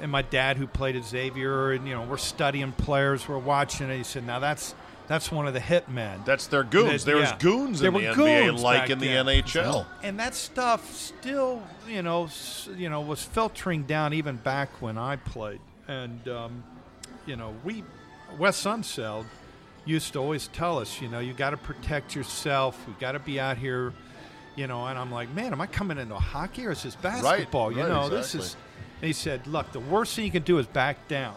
[0.00, 3.86] and my dad who played at Xavier, and you know, we're studying players, we're watching,
[3.88, 4.74] and he said, now that's
[5.08, 6.24] that's one of the hitmen.
[6.24, 7.04] That's their goons.
[7.04, 7.38] That- There was yeah.
[7.38, 9.26] goons There in the were NBA goons like back in the then.
[9.26, 9.86] NHL.
[10.02, 12.28] and that stuff still, you know,
[12.76, 15.60] you know, was filtering down even back when I played.
[15.88, 16.64] And um,
[17.26, 17.84] you know, we
[18.38, 19.24] Wes Unseld
[19.84, 22.76] used to always tell us, you know, you got to protect yourself.
[22.88, 23.92] We got to be out here,
[24.56, 24.84] you know.
[24.86, 27.70] And I'm like, man, am I coming into hockey or is this basketball?
[27.70, 28.56] you right, know, this is.
[29.00, 31.36] And he said, look, the worst thing you can do is back down.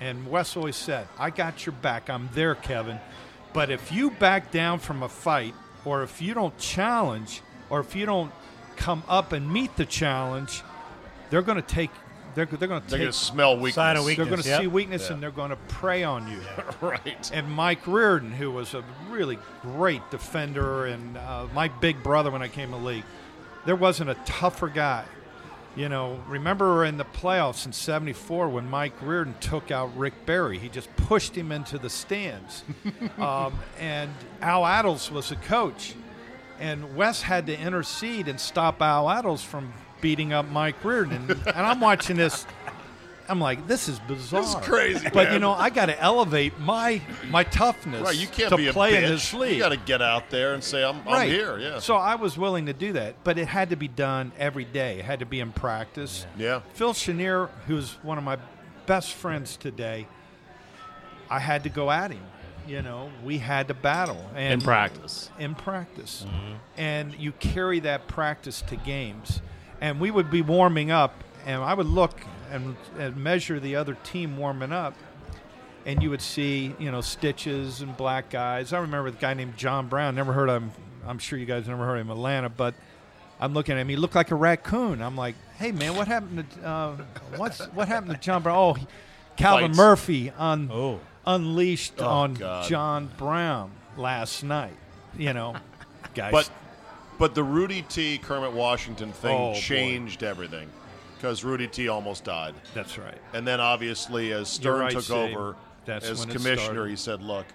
[0.00, 2.10] And Wes always said, I got your back.
[2.10, 2.98] I'm there, Kevin.
[3.52, 7.40] But if you back down from a fight, or if you don't challenge,
[7.70, 8.30] or if you don't
[8.76, 10.62] come up and meet the challenge,
[11.30, 11.90] they're going to take.
[12.34, 13.04] They're, they're going to They're take.
[13.04, 13.74] going to smell weakness.
[13.76, 15.14] Sign of They're going to Weakness, see weakness Yeah.
[15.14, 16.38] and they're going to prey on you.
[16.86, 17.30] right.
[17.32, 22.42] And Mike Riordan, who was a really great defender and uh, my big brother when
[22.42, 23.04] I came to the league,
[23.64, 25.06] there wasn't a tougher guy.
[25.76, 30.58] You know, remember in the playoffs in '74 when Mike Riordan took out Rick Barry?
[30.58, 32.64] He just pushed him into the stands.
[33.18, 34.10] um, and
[34.40, 35.94] Al Attles was the coach.
[36.58, 41.12] And Wes had to intercede and stop Al Attles from beating up Mike Riordan.
[41.12, 42.46] And, and I'm watching this.
[43.28, 44.40] I'm like, this is bizarre.
[44.42, 48.26] This is crazy, But you know, I got to elevate my my toughness Right, you
[48.26, 49.02] can't to be a play bitch.
[49.02, 49.54] in this league.
[49.54, 51.78] You got to get out there and say, "I'm, I'm right here." Yeah.
[51.80, 54.98] So I was willing to do that, but it had to be done every day.
[55.00, 56.26] It had to be in practice.
[56.38, 56.60] yeah.
[56.74, 58.38] Phil Chenier, who's one of my
[58.86, 60.06] best friends today,
[61.28, 62.22] I had to go at him.
[62.68, 65.30] You know, we had to battle and in practice.
[65.38, 66.24] in practice.
[66.26, 66.52] Mm-hmm.
[66.76, 69.40] And you carry that practice to games.
[69.80, 71.12] And we would be warming up,
[71.44, 72.18] and I would look
[72.50, 74.94] and, and measure the other team warming up,
[75.84, 78.72] and you would see, you know, stitches and black guys.
[78.72, 80.14] I remember the guy named John Brown.
[80.14, 80.70] Never heard of him.
[81.06, 82.74] I'm sure you guys never heard of him in Atlanta, but
[83.40, 83.88] I'm looking at him.
[83.88, 85.00] He looked like a raccoon.
[85.02, 86.96] I'm like, hey man, what happened to uh,
[87.36, 88.56] what's what happened to John Brown?
[88.58, 88.86] Oh, he,
[89.36, 89.76] Calvin Fights.
[89.76, 91.00] Murphy on Oh.
[91.26, 92.68] unleashed Oh, on God.
[92.68, 94.76] John Brown last night.
[95.16, 95.54] You know,
[96.14, 96.32] guys.
[96.32, 96.50] But
[97.18, 98.18] but the Rudy T.
[98.18, 99.58] Kermit Washington thing Oh, boy.
[99.60, 100.68] changed everything
[101.16, 101.88] because Rudy T.
[101.88, 102.54] almost died.
[102.74, 103.18] that's right.
[103.32, 107.46] And then obviously, as Stern right, took over That's as commissioner, he said, "Look,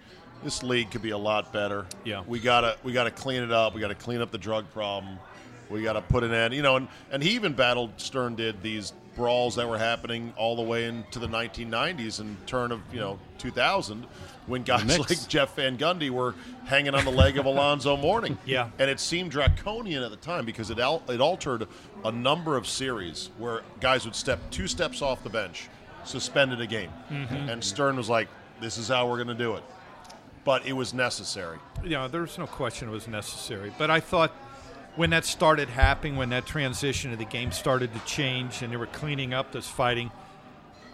[0.44, 1.86] this league could be a lot better.
[2.04, 2.24] Yeah.
[2.26, 3.74] we gotta we gotta clean it up.
[3.74, 5.20] We gotta clean up the drug problem,
[5.70, 6.54] We got to put an end.
[6.54, 7.92] You know, and and he even battled.
[7.98, 12.72] Stern did these brawls that were happening all the way into the 1990s and turn
[12.72, 14.06] of you know 2000
[14.48, 15.10] when guys Knicks.
[15.10, 16.34] like Jeff Van Gundy were
[16.66, 18.38] hanging on the leg of Alonzo Mourning.
[18.46, 18.70] Yeah.
[18.80, 21.68] and it seemed draconian at the time because it al- it altered
[22.04, 25.70] a number of series where guys would step two steps off the bench,
[26.06, 27.50] suspended a game, mm-hmm.
[27.50, 28.28] and Stern was like,
[28.60, 29.64] "This is how we're going to do it,"
[30.44, 31.60] but it was necessary.
[31.84, 33.72] Yeah, know, there's no question it was necessary.
[33.78, 34.34] But I thought
[34.96, 38.78] when that started happening, when that transition of the game started to change and they
[38.78, 40.12] were cleaning up this fighting,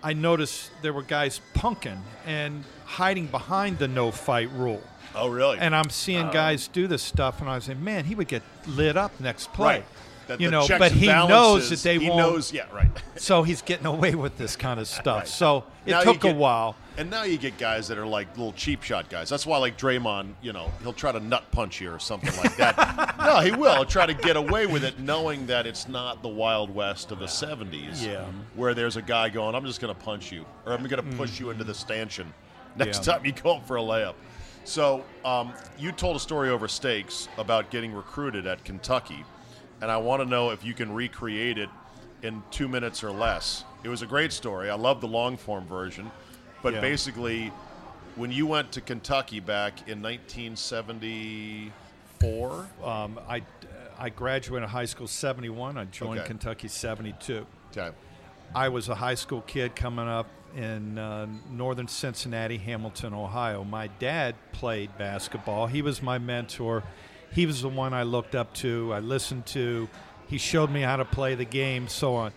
[0.03, 4.81] I noticed there were guys punking and hiding behind the no fight rule.
[5.15, 5.57] Oh, really?
[5.57, 6.31] And I'm seeing uh-huh.
[6.31, 9.51] guys do this stuff, and I was saying, man, he would get lit up next
[9.53, 9.77] play.
[9.77, 9.85] right.
[10.27, 12.19] That you the know, but he knows that they he won't.
[12.19, 12.89] knows, yeah, right.
[13.17, 15.19] So he's getting away with this kind of stuff.
[15.21, 15.27] Right.
[15.27, 16.75] So it Now took a while.
[16.97, 19.29] And now you get guys that are like little cheap shot guys.
[19.29, 22.55] That's why, like Draymond, you know, he'll try to nut punch you or something like
[22.57, 23.15] that.
[23.19, 23.73] no, he will.
[23.75, 27.19] He'll try to get away with it, knowing that it's not the Wild West of
[27.19, 28.25] the '70s, Yeah.
[28.55, 31.17] where there's a guy going, "I'm just going to punch you," or "I'm going to
[31.17, 32.33] push you into the stanchion."
[32.75, 33.13] Next Yeah.
[33.13, 34.13] time you go up for a layup.
[34.63, 39.23] So um, you told a story over steaks about getting recruited at Kentucky,
[39.81, 41.69] and I want to know if you can recreate it
[42.23, 43.63] in two minutes or less.
[43.83, 44.69] It was a great story.
[44.69, 46.11] I love the long form version,
[46.63, 46.81] but Yeah.
[46.81, 47.51] basically,
[48.15, 53.43] when you went to Kentucky back in 1974, Um, I,
[53.99, 55.77] I graduated high school 71.
[55.77, 56.27] I joined Okay.
[56.27, 57.45] Kentucky 72.
[57.71, 57.91] okay,
[58.55, 63.63] I was a high school kid coming up in uh, northern Cincinnati, Hamilton, Ohio.
[63.63, 65.67] My dad played basketball.
[65.67, 66.81] He was my mentor.
[67.31, 69.87] He was the one I looked up to, I listened to.
[70.27, 72.33] He showed me how to play the game, so on.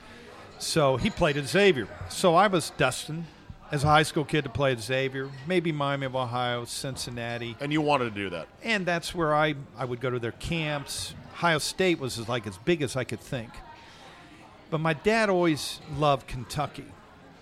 [0.59, 1.88] So he played at Xavier.
[2.09, 3.24] So I was destined
[3.72, 7.72] as a high school kid to play at Xavier, maybe Miami of Ohio, Cincinnati and
[7.72, 8.49] you wanted to do that.
[8.62, 11.14] and that's where I, I would go to their camps.
[11.34, 13.51] Ohio State was like as big as I could think.
[14.70, 16.84] But my dad always loved Kentucky.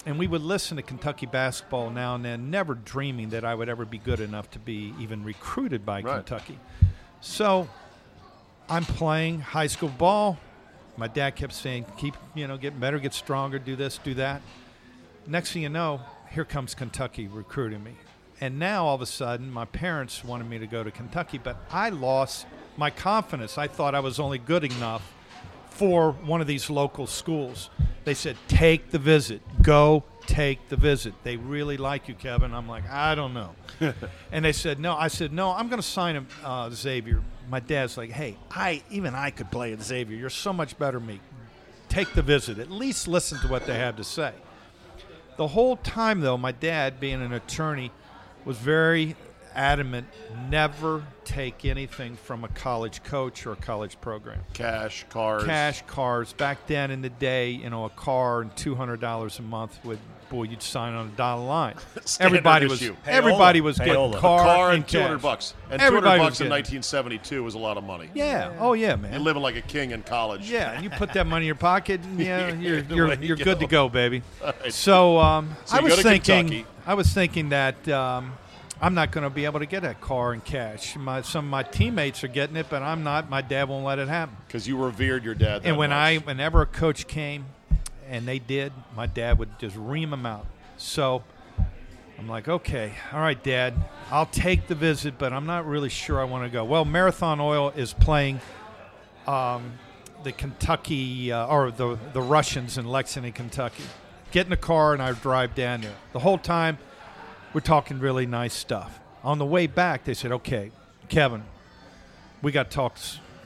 [0.06, 3.68] And we would listen to Kentucky basketball now and then, never dreaming that I would
[3.68, 6.14] ever be good enough to be even recruited by Right.
[6.24, 6.58] Kentucky.
[7.20, 7.68] So
[8.68, 10.38] I'm playing high school ball.
[10.96, 14.42] My dad kept saying, keep, you know, get better, get stronger, do this, do that.
[15.26, 16.00] Next thing you know,
[16.30, 17.92] here comes Kentucky recruiting me.
[18.40, 21.56] And now all of a sudden, my parents wanted me to go to Kentucky, but
[21.70, 22.46] I lost
[22.76, 23.58] my confidence.
[23.58, 25.12] I thought I was only good enough
[25.70, 27.70] for one of these local schools.
[28.04, 29.42] They said, take the visit.
[29.62, 31.14] Go take the visit.
[31.24, 32.54] They really like you, Kevin.
[32.54, 33.54] I'm like, I don't know.
[34.30, 34.94] and they said, no.
[34.94, 37.22] I said, no, I'm going to sign him, uh, Xavier.
[37.50, 40.16] My dad's like, hey, I even I could play at Xavier.
[40.16, 41.20] You're so much better than me.
[41.88, 42.58] Take the visit.
[42.58, 44.32] At least listen to what they have to say.
[45.38, 47.90] The whole time, though, my dad, being an attorney,
[48.44, 49.16] was very
[49.54, 50.06] adamant
[50.50, 54.40] never take anything from a college coach or a college program.
[54.52, 56.32] Cash, cars, Cash, cars.
[56.34, 59.78] Back then in the day, you know, a car and two hundred dollars a month
[59.84, 59.98] would
[60.28, 61.74] boy, you'd sign on a dotted line.
[62.20, 62.96] Everybody was issue.
[63.06, 63.64] everybody Payola.
[63.64, 64.18] was getting Payola.
[64.18, 65.54] car, car and and two hundred bucks.
[65.70, 68.08] And two Everybody hundred was bucks in nineteen seventy two was a lot of money.
[68.14, 68.52] Yeah.
[68.58, 69.12] Oh yeah, man.
[69.12, 70.50] You're living like a king in college.
[70.50, 73.36] Yeah, and you put that money in your pocket, and yeah, you're you're, way you're
[73.36, 73.86] you good to go.
[73.86, 74.22] go, baby.
[74.42, 74.72] Right.
[74.72, 76.66] So, um, So I was thinking, Kentucky.
[76.86, 78.32] I was thinking that um,
[78.80, 80.96] I'm not going to be able to get a car in cash.
[80.96, 83.28] My some of my teammates are getting it, but I'm not.
[83.28, 84.36] My dad won't let it happen.
[84.46, 85.62] because you revered your dad.
[85.62, 85.96] that and when much.
[85.96, 87.46] I, whenever a coach came,
[88.08, 90.46] and they did, my dad would just ream them out.
[90.76, 91.24] So.
[92.20, 93.74] I'm like, okay, all right, Dad,
[94.10, 96.64] I'll take the visit, but I'm not really sure I want to go.
[96.64, 98.40] Well, Marathon Oil is playing
[99.28, 99.78] um,
[100.24, 103.84] the Kentucky uh, or the the Russians in Lexington, Kentucky.
[104.30, 105.94] Get in the car and I drive down there.
[106.12, 106.78] The whole time,
[107.52, 108.98] we're talking really nice stuff.
[109.22, 110.70] On the way back, they said, "Okay,
[111.08, 111.44] Kevin,
[112.42, 112.98] we got to talk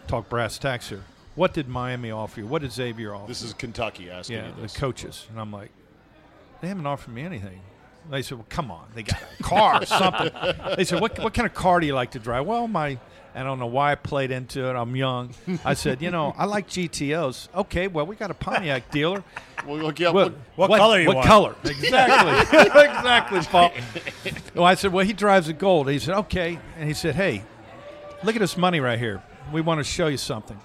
[0.06, 1.04] talk brass tacks here.
[1.34, 2.46] What did Miami offer you?
[2.46, 5.70] What did Xavier offer?" this is Kentucky asking yeah, you the coaches, and I'm like,
[6.60, 7.60] they haven't offered me anything.
[8.10, 10.30] They said, well, come on, they got a car or something.
[10.76, 12.46] They said, what, what kind of car do you like to drive?
[12.46, 12.98] Well, my,
[13.34, 14.74] I don't know why I played into it.
[14.74, 15.34] I'm young.
[15.64, 17.48] I said, you know, I like GTOs.
[17.54, 19.22] Okay, well, we got a Pontiac dealer.
[19.66, 21.28] Well, look, yeah, Well, look, What color you What want?
[21.28, 21.54] color?
[21.64, 22.58] Exactly.
[22.60, 23.72] exactly, Paul.
[24.54, 25.88] Well, I said, well, he drives a gold.
[25.88, 26.58] He said, okay.
[26.76, 27.44] And he said, hey,
[28.24, 29.22] look at this money right here.
[29.52, 30.58] We want to show you something.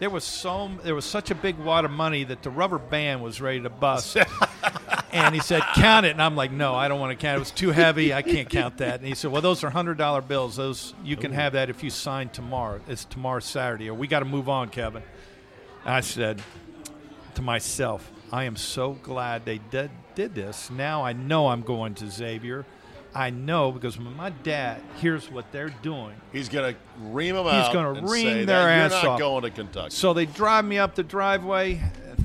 [0.00, 3.22] There was so there was such a big wad of money that the rubber band
[3.22, 4.16] was ready to bust.
[5.12, 7.34] and he said, "Count it." And I'm like, "No, I don't want to count.
[7.34, 8.14] It It was too heavy.
[8.14, 10.56] I can't count that." And he said, "Well, those are hundred dollar bills.
[10.56, 12.80] Those you can have that if you sign tomorrow.
[12.88, 15.02] It's tomorrow Saturday, or we got to move on, Kevin."
[15.84, 16.40] I said
[17.34, 20.70] to myself, "I am so glad they did did this.
[20.70, 22.64] Now I know I'm going to Xavier."
[23.14, 27.44] I know because when my dad hears what they're doing, He's going to ream them
[27.46, 29.18] He's gonna ream say their ass You're not off.
[29.18, 29.90] going to Kentucky.
[29.90, 31.80] So they drive me up the driveway.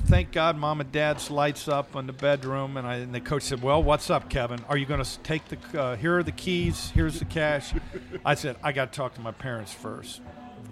[0.06, 3.42] Thank God, mom and dad's lights up in the bedroom, and, I, and the coach
[3.42, 4.60] said, "Well, what's up, Kevin?
[4.68, 5.80] Are you going to take the?
[5.80, 6.90] Uh, here are the keys.
[6.94, 7.72] Here's the cash."
[8.24, 10.20] I said, "I got to talk to my parents first.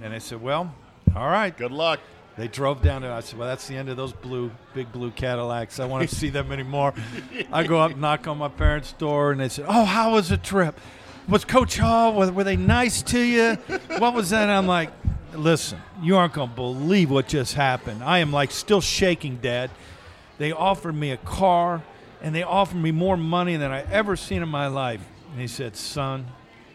[0.01, 0.73] and they said, "Well,
[1.17, 1.99] all right." Good luck.
[2.37, 3.13] They drove down there.
[3.13, 5.79] I said, "Well, that's the end of those blue, big blue Cadillacs.
[5.79, 6.95] I want to see them anymore."
[7.53, 10.37] I go up, knock on my parents' door, and they said, "Oh, how was the
[10.37, 10.79] trip?
[11.29, 12.15] Was Coach Hall?
[12.15, 13.55] Were, were they nice to you?
[13.99, 14.91] What was that?" And I'm like,
[15.33, 18.03] "Listen, you aren't to believe what just happened.
[18.03, 19.71] I am like still shaking, Dad.
[20.39, 21.83] They offered me a car,
[22.21, 25.47] and they offered me more money than I ever seen in my life." And he
[25.47, 26.27] said, "Son."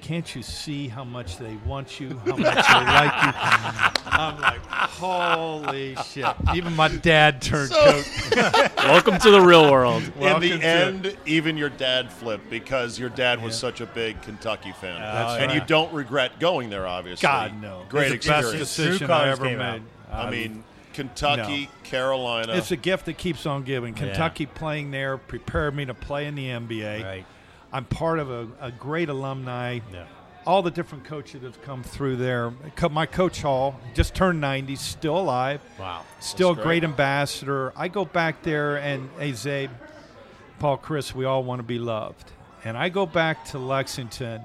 [0.01, 3.31] Can't you see how much they want you, how much they like you?
[4.11, 6.25] I'm like, holy shit!
[6.55, 8.05] Even my dad turned coach.
[8.77, 10.03] Welcome to the real world.
[10.03, 13.85] In Welcome the to- end, even your dad flipped because your dad was such a
[13.85, 16.87] big Kentucky fan, oh, That's and you don't regret going there.
[16.87, 18.75] Obviously, God no, great it's the best experience.
[18.75, 19.59] decision True I ever made.
[19.59, 19.81] out.
[20.11, 22.53] I um, mean, Kentucky, Carolina.
[22.53, 23.93] it's a gift that keeps on giving.
[23.93, 27.03] Kentucky playing there prepared me to play in the NBA.
[27.03, 27.25] Right.
[27.71, 29.79] I'm part of a, a great alumni.
[29.91, 30.05] Yeah.
[30.45, 32.51] All the different coaches that have come through there.
[32.89, 35.61] My coach Hall just turned 90, still alive.
[35.77, 36.03] Wow.
[36.19, 36.83] Still a great great.
[36.85, 37.71] ambassador.
[37.75, 39.69] I go back there and hey Zabe,
[40.57, 42.31] Paul, Chris, we all want to be loved.
[42.63, 44.41] And I go back to Lexington.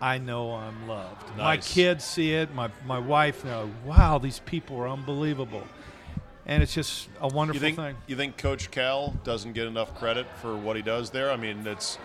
[0.00, 1.36] I know I'm loved.
[1.38, 2.52] My kids see it.
[2.54, 3.70] My my wife know.
[3.84, 5.62] Wow, these people are unbelievable.
[6.46, 7.96] And it's just a you wonderful think thing.
[8.06, 11.30] you think Coach Cal doesn't get enough credit for what he does there?
[11.30, 11.96] I mean, it's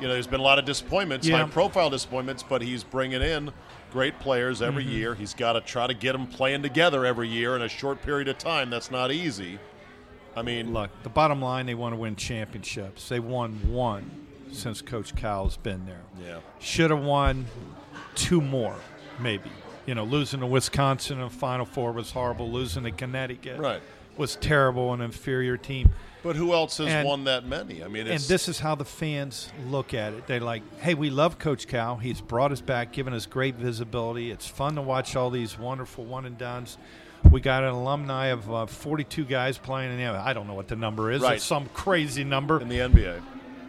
[0.00, 1.38] you know, there's been a lot of disappointments, Yeah.
[1.44, 3.52] high-profile disappointments, but he's bringing in
[3.92, 4.92] great players every Mm-hmm.
[4.92, 5.14] year.
[5.14, 8.28] He's got to try to get them playing together every year in a short period
[8.28, 8.70] of time.
[8.70, 9.58] That's not easy.
[10.36, 13.08] I mean, Look, the bottom line, they want to win championships.
[13.08, 14.10] They won one
[14.50, 16.02] since Coach Cal's been there.
[16.24, 16.38] yeah.
[16.60, 17.46] Should have won
[18.16, 18.76] two more,
[19.20, 19.50] maybe.
[19.86, 22.50] You know, losing to Wisconsin in the Final Four was horrible.
[22.50, 23.80] Losing to Connecticut Right.
[24.16, 25.92] was terrible, an inferior team.
[26.24, 27.84] But who else has And- won that many?
[27.84, 30.26] I mean, And this is how the fans look at it.
[30.26, 31.96] They're like, hey, we love Coach Cal.
[31.96, 34.30] He's brought us back, given us great visibility.
[34.30, 36.78] It's fun to watch all these wonderful one and dones.
[37.30, 40.68] We got an alumni of uh, 42 guys playing in the I don't know what
[40.68, 41.20] the number is.
[41.22, 41.36] Right.
[41.36, 42.60] It's some crazy number.
[42.60, 43.20] in the NBA.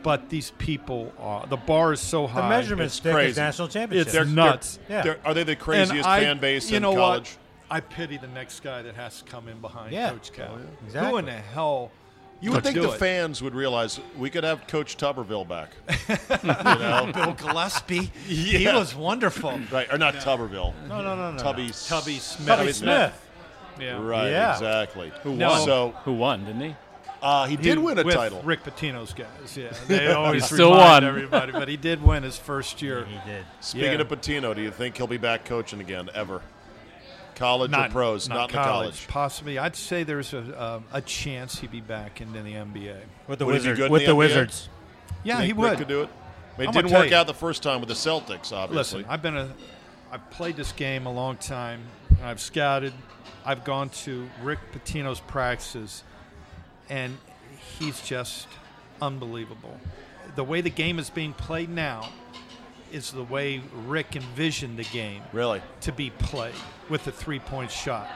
[0.03, 2.41] but these people are, the bar is so high.
[2.41, 3.31] The measurement It's stick crazy.
[3.31, 4.07] is national championship.
[4.07, 4.77] It's They're- nuts.
[4.87, 5.01] Yeah.
[5.01, 7.31] They're- are they the craziest I- fan base you in know college?
[7.31, 7.77] What?
[7.77, 10.11] I pity the next guy that has to come in behind Yeah.
[10.11, 10.59] Coach Cal.
[10.85, 11.09] Exactly.
[11.11, 11.91] Who in the hell?
[12.41, 12.99] You would could think the it?
[12.99, 15.69] fans would realize we could have Coach Tuberville back.
[16.43, 17.11] you know?
[17.13, 18.09] Bill Gillispie.
[18.27, 19.59] He was wonderful.
[19.71, 20.73] Right, or not Tuberville.
[20.87, 21.37] no, no, no, no.
[21.37, 21.71] Tubby, no.
[21.87, 22.47] Tubby Smith.
[22.47, 23.21] Tubby Smith.
[23.79, 23.99] Yeah.
[24.01, 24.53] Right, Yeah.
[24.53, 25.11] exactly.
[25.23, 25.49] Who No.
[25.49, 25.65] won?
[25.65, 26.45] So Who won?
[26.45, 26.75] Didn't he?
[27.21, 28.41] uh, he did He- win a with title.
[28.43, 29.57] Rick Pitino's guys.
[29.57, 31.05] Yeah, they always still remind won.
[31.05, 33.05] everybody, but he did win his first year.
[33.05, 33.45] He did.
[33.61, 34.01] Speaking Yeah.
[34.01, 36.41] of Pitino, do you think he'll be back coaching again ever?
[37.35, 38.29] College Not or pros?
[38.29, 39.07] not, in the college.
[39.07, 42.97] Possibly, I'd say there's a a, a chance he'd be back in the NBA.
[43.27, 43.79] With the Would Wizards.
[43.89, 44.69] With the the Wizards.
[45.23, 45.77] Yeah, Think he Rick would.
[45.79, 46.09] could do it.
[46.55, 47.15] I mean, it didn't work you.
[47.15, 48.99] out the first time with the Celtics, obviously.
[48.99, 49.53] Listen, I've been a,
[50.11, 51.81] I've played this game a long time.
[52.23, 52.93] I've scouted.
[53.45, 56.03] I've gone to Rick Pitino's practices,
[56.89, 57.17] and
[57.79, 58.47] he's just
[59.01, 59.77] unbelievable.
[60.35, 62.09] The way the game is being played now
[62.95, 65.61] is the way Rick envisioned the game really?
[65.81, 66.55] to be played
[66.89, 68.07] with the three-point shot.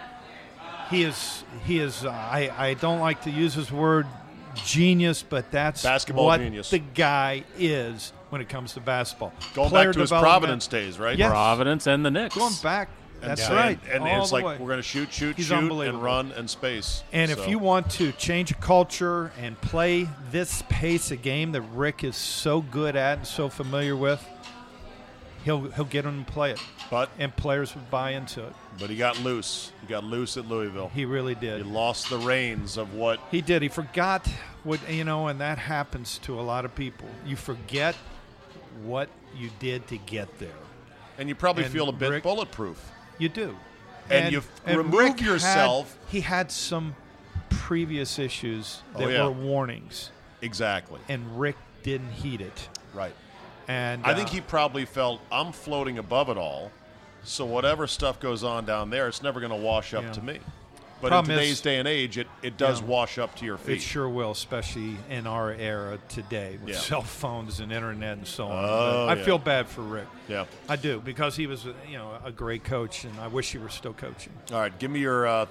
[0.90, 2.04] He is he is.
[2.06, 4.08] Uh, I I don't like to use his word
[4.56, 6.70] genius, but that's Basketball what genius.
[6.72, 9.32] the guy is when it comes to basketball.
[9.54, 10.10] Going Player back to his.
[10.10, 11.18] Providence days, right?
[11.18, 11.30] Yes.
[11.30, 12.36] Providence and the Knicks.
[12.36, 12.90] Going back.
[13.22, 13.80] That's And- right.
[13.92, 14.58] And, all it's like way.
[14.58, 17.04] we're going to shoot, shoot, He's shoot, and run and space.
[17.12, 21.52] And So- if you want to change a culture and play this pace of game
[21.52, 24.26] that Rick is so good at and so familiar with,
[25.50, 26.60] he'll he'll get them to play it,
[26.92, 28.54] but and players would buy into it.
[28.80, 29.72] but he got loose.
[29.82, 30.92] He got loose at Louisville.
[30.94, 31.66] He really did.
[31.66, 33.62] He lost the reins of what He did.
[33.64, 34.28] He forgot
[34.64, 37.08] what you know, and that happens to a lot of people.
[37.26, 37.96] You forget
[38.84, 40.50] what you did to get there.
[41.18, 42.80] and you probably And feel a bit Rick- bulletproof.
[43.18, 43.58] You do.
[44.10, 46.96] And you remove Rick had- yourself- he had some
[47.50, 49.24] previous issues Oh, that yeah.
[49.26, 51.00] were warnings, Exactly.
[51.10, 52.70] and Rick didn't heed it.
[52.94, 53.14] Right.
[53.70, 56.72] And I think uh, he probably felt I'm floating above it all,
[57.24, 60.12] so whatever stuff goes on down there, it's never going to wash up Yeah.
[60.14, 60.40] to me.
[61.02, 62.88] But Problem in is- today's day and age, it, it does Yeah.
[62.88, 63.78] wash up to your feet.
[63.78, 66.80] It sure will, especially in our era today with Yeah.
[66.82, 68.66] cell phones and internet and so on.
[68.68, 69.24] Oh, I yeah.
[69.24, 70.08] feel bad for Rick.
[70.28, 70.46] Yeah.
[70.68, 73.70] I do because he was, you know, a great coach, and I wish he were
[73.70, 74.34] still coaching.
[74.52, 75.46] All right, give me your uh,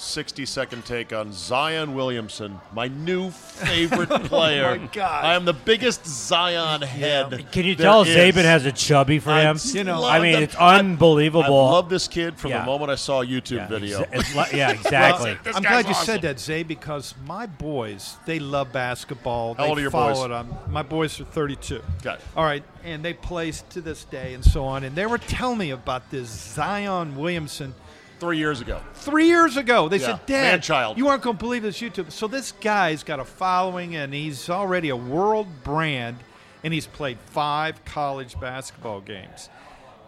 [0.00, 4.78] 60 second take on Zion Williamson, my new favorite player.
[4.92, 5.24] God.
[5.24, 7.50] I am the biggest Zion head.
[7.52, 8.08] Can you tell is.
[8.08, 9.56] Saban has a chubby for I him?
[9.56, 10.42] just You know, I mean, them.
[10.42, 11.44] it's unbelievable.
[11.66, 12.60] I love this kid from Yeah.
[12.60, 14.02] the moment I saw a YouTube Yeah, video.
[14.04, 15.36] exa- yeah, exactly.
[15.54, 19.54] I'm glad you said that, Zay, because my boys, they love basketball.
[19.54, 20.18] How they old are your boys?
[20.18, 21.82] On, my boys are 32.
[22.02, 22.24] Got it.
[22.36, 24.82] All right, and they play to this day and so on.
[24.84, 27.74] And they were telling me about this Zion Williamson
[28.18, 28.80] Three years ago.
[28.94, 29.88] three years ago.
[29.88, 32.10] They Yeah, said, Dad, man-child." you aren't going to believe this YouTube.
[32.10, 36.18] So this guy's got a following, and he's already a world brand,
[36.64, 39.48] and he's played five college basketball games.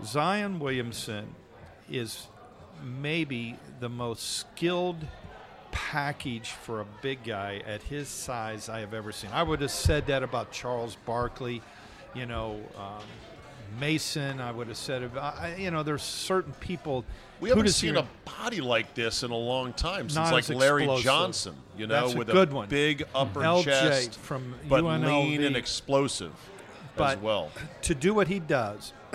[0.05, 1.35] Zion Williamson
[1.91, 2.27] is
[2.83, 4.97] maybe the most skilled
[5.71, 9.31] package for a big guy at his size I have ever seen.
[9.33, 11.61] I would have said that about Charles Barkley,
[12.15, 13.03] you know, um,
[13.81, 14.41] Mason.
[14.41, 17.05] I would have said, about, you know, there's certain people.
[17.41, 20.83] We haven't seen your- a body like this in a long time since like Larry
[20.85, 21.05] explosive.
[21.05, 22.69] Johnson, you know, That's a with good a one.
[22.69, 25.29] big upper LJ chest, from but UNLV.
[25.29, 26.33] lean and explosive
[26.97, 27.51] But as well.
[27.83, 28.93] to do what he does,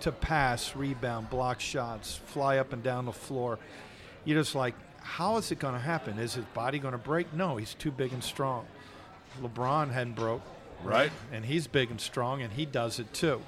[0.00, 3.58] to pass, rebound, block shots, fly up and down the floor,
[4.24, 6.18] you're just like, how is it going to happen?
[6.18, 7.32] Is his body going to break?
[7.32, 8.66] No, he's too big and strong.
[9.42, 10.42] LeBron hadn't broke,
[10.84, 11.10] Right.
[11.32, 13.40] And he's big and strong, and he does it too.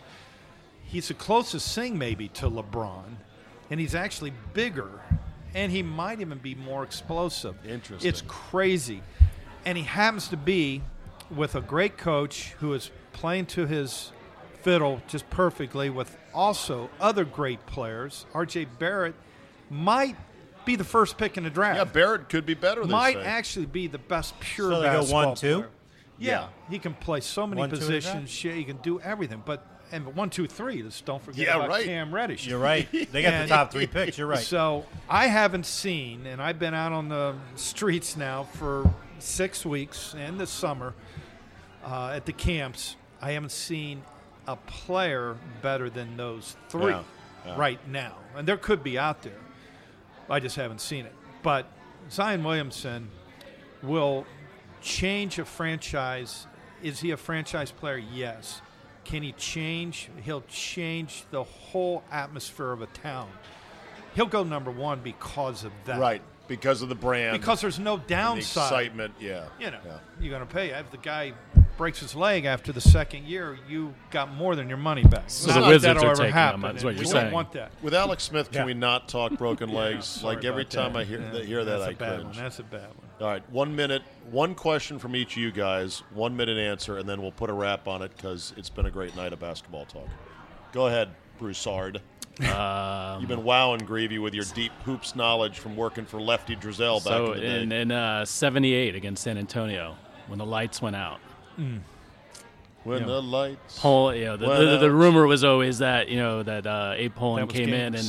[0.88, 3.04] He's the closest thing maybe to LeBron,
[3.70, 4.88] and he's actually bigger,
[5.54, 7.54] and he might even be more explosive.
[7.66, 8.08] Interesting.
[8.08, 9.02] It's crazy,
[9.66, 10.82] and he happens to be
[11.30, 14.12] with a great coach who is playing to his
[14.62, 18.24] fiddle just perfectly with also other great players.
[18.32, 18.64] R.J.
[18.78, 19.14] Barrett
[19.68, 20.16] might
[20.64, 21.76] be the first pick in the draft.
[21.76, 23.24] Yeah, Barrett could be better than might say.
[23.24, 25.56] actually be the best pure So they go one, two?
[25.58, 25.70] player.
[26.18, 28.06] Yeah, he can play so many One, two in the draft?
[28.24, 28.56] positions.
[28.56, 29.42] He can do everything.
[29.44, 30.82] But and one, two, three.
[30.82, 31.84] Just don't forget Yeah, about right.
[31.84, 32.46] Cam Reddish.
[32.46, 32.88] You're right.
[32.90, 34.18] They got the top three picks.
[34.18, 34.38] You're right.
[34.38, 40.14] So I haven't seen, and I've been out on the streets now for six weeks
[40.16, 40.94] and this summer
[41.84, 42.96] uh, at the camps.
[43.20, 44.02] I haven't seen
[44.46, 47.02] a player better than those three Yeah,
[47.46, 47.56] yeah.
[47.58, 49.40] right now, and there could be out there.
[50.30, 51.14] I just haven't seen it.
[51.42, 51.66] But
[52.10, 53.10] Zion Williamson
[53.82, 54.26] will
[54.82, 56.46] change a franchise.
[56.82, 57.96] Is he a franchise player?
[57.96, 58.60] Yes.
[59.08, 60.10] Can he change?
[60.22, 63.28] He'll change the whole atmosphere of a town.
[64.14, 65.98] He'll go number one because of that.
[65.98, 68.64] right because of the brand, Because there's no and the downside.
[68.64, 69.14] excitement.
[69.20, 69.98] Yeah, You know, Yeah.
[70.18, 70.70] you're going to pay.
[70.70, 71.34] If the guy
[71.76, 75.24] breaks his leg after the second year, you got more than your money back.
[75.26, 77.24] So the Wizards are taking happen, him, is what you're we saying.
[77.26, 77.70] don't want that.
[77.82, 78.64] With Alex Smith, can Yeah.
[78.66, 80.06] we not talk broken legs?
[80.06, 81.00] Sorry like every time that.
[81.00, 82.34] I hear Yeah, hear that, that's I a bad cringe.
[82.36, 82.44] one.
[82.44, 83.07] That's a bad one.
[83.20, 87.08] All right, one minute, one question from each of you guys, one minute answer, and
[87.08, 89.86] then we'll put a wrap on it because it's been a great night of basketball
[89.86, 90.06] talk.
[90.72, 91.08] Go ahead,
[91.38, 92.00] Broussard.
[92.40, 96.98] Um, You've been wowing Grevey with your deep hoops knowledge from working for Lefty Driesell
[97.04, 97.62] back so in the day.
[97.62, 99.96] in, in uh, 78 against San Antonio,
[100.28, 101.18] when the lights went out,
[101.56, 101.82] when
[102.86, 102.98] Yeah.
[103.06, 103.80] the lights.
[103.80, 104.92] Pol, you know, the, Went the, the out.
[104.92, 108.04] rumor was always that you know that uh, Abe Pollin came game in and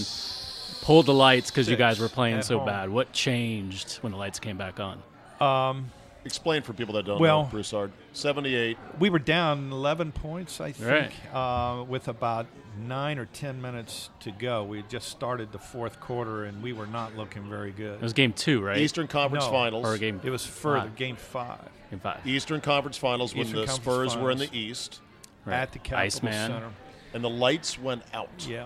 [0.89, 2.65] pulled the lights because you guys were playing so home.
[2.65, 2.89] bad.
[2.89, 5.03] What changed when the lights came back on?
[5.39, 5.91] Um,
[6.25, 7.91] Explain for people that don't Well- know, Broussard.
[8.11, 8.75] 78.
[8.99, 11.35] we were down 11 points, I think, Right.
[11.35, 14.63] uh, with about nine or 10 minutes to go.
[14.63, 17.93] We had just started the fourth quarter, and we were not looking very good.
[17.95, 18.77] It was game two, right?
[18.79, 19.51] Eastern Conference No.
[19.51, 19.85] Finals.
[19.85, 20.95] or game It was further, five.
[20.95, 22.25] game five, Game five.
[22.27, 24.99] Eastern Conference Finals when the Conference Spurs were in the East,
[25.45, 25.55] Right.
[25.55, 26.33] at the Capital Iceman.
[26.33, 26.69] Center.
[27.13, 28.29] and the lights went out.
[28.47, 28.65] Yeah.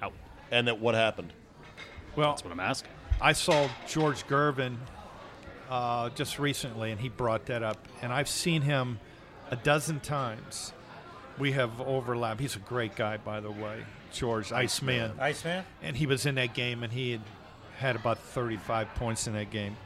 [0.00, 0.12] Out.
[0.50, 1.32] And that what happened?
[2.18, 2.90] Well, That's what I'm asking.
[3.20, 4.76] I saw George Gervin
[5.70, 7.78] uh, just recently, and he brought that up.
[8.02, 8.98] And I've seen him
[9.52, 10.72] a dozen times.
[11.38, 12.40] We have overlap.
[12.40, 15.12] He's a great guy, by the way, George Iceman.
[15.20, 15.64] Iceman?
[15.80, 17.20] And he was in that game, and he had
[17.78, 19.76] had about 35 points in that game.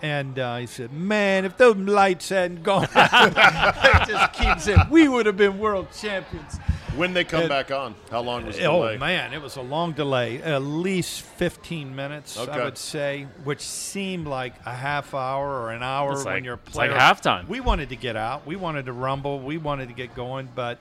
[0.00, 5.08] And uh, he said, "Man, if those lights hadn't gone, I just keep saying we
[5.08, 6.56] would have been world champions."
[6.96, 7.94] When they come And- back on?
[8.10, 8.96] How long was the Oh delay?
[8.98, 12.52] man, it was a long delay, at least 15 minutes, Okay.
[12.52, 16.44] I would say, which seemed like a half hour or an hour It's when like-
[16.44, 17.48] you're it's like halftime.
[17.48, 20.78] We wanted to get out, we wanted to rumble, we wanted to get going, but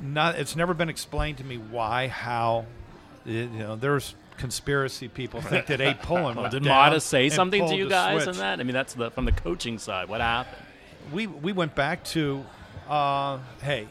[0.00, 0.34] not.
[0.36, 2.66] It's never been explained to me why, how.
[3.26, 7.28] it- you know, there's conspiracy people think that Abe Pollin Well, did down Motta say
[7.28, 8.34] something to you guys switch.
[8.34, 8.60] on that?
[8.60, 10.08] I mean, that's the, from the coaching side.
[10.08, 10.56] What happened?
[11.12, 12.44] we we went back to
[12.88, 13.88] uh, hey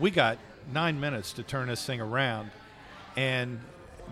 [0.00, 0.36] we got
[0.72, 2.50] nine minutes to turn this thing around
[3.16, 3.60] and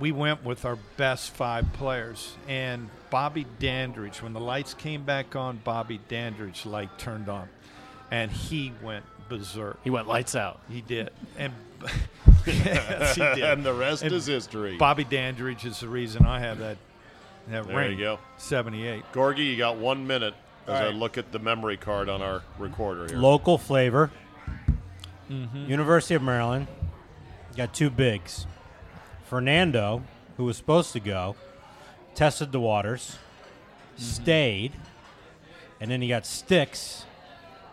[0.00, 5.36] we went with our best five players and bobby dandridge when the lights came back
[5.36, 7.48] on bobby dandridge light turned on
[8.10, 10.60] and he went berserk He went lights out.
[10.70, 11.52] he did and
[12.46, 13.40] yes, he did.
[13.44, 14.76] and the rest And is history.
[14.78, 16.78] Bobby Dandridge is the reason I have that
[17.48, 18.18] That There ring, you go.
[18.38, 19.04] 78.
[19.12, 20.34] Gorgie, you got one minute
[20.66, 23.18] as All I look at the memory card on our recorder here.
[23.18, 24.10] Local flavor.
[25.30, 25.70] Mm-hmm.
[25.70, 26.66] University of Maryland.
[27.56, 28.46] Got two bigs.
[29.24, 30.02] Fernando,
[30.36, 31.36] who was supposed to go,
[32.14, 33.18] tested the waters,
[33.96, 34.02] Mm-hmm.
[34.02, 34.72] stayed,
[35.80, 37.06] and then he got Sticks,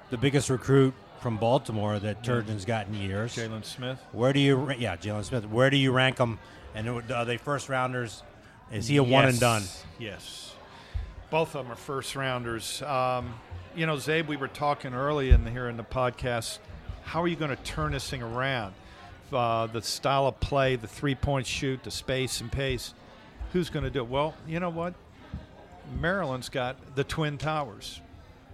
[0.10, 3.36] the biggest recruit from Baltimore that Turgeon's got in years.
[3.36, 4.00] Jalen Smith.
[4.14, 5.46] Where do you, yeah, Jalen Smith.
[5.46, 6.40] Where do you rank them?
[6.76, 8.24] And are they first rounders?
[8.72, 9.64] Is he a one and done?
[10.00, 10.54] Yes.
[11.30, 12.82] Both of them are first rounders.
[12.84, 13.34] Um,
[13.76, 16.60] you know, Zabe, we were talking early in the, here in the podcast.
[17.04, 18.74] How are you going to turn this thing around?
[19.32, 22.94] Uh, the style of play, the three point shoot, the space and pace.
[23.52, 24.08] Who's going to do it?
[24.08, 24.94] Well, you know what?
[26.00, 28.00] Maryland's got the Twin Towers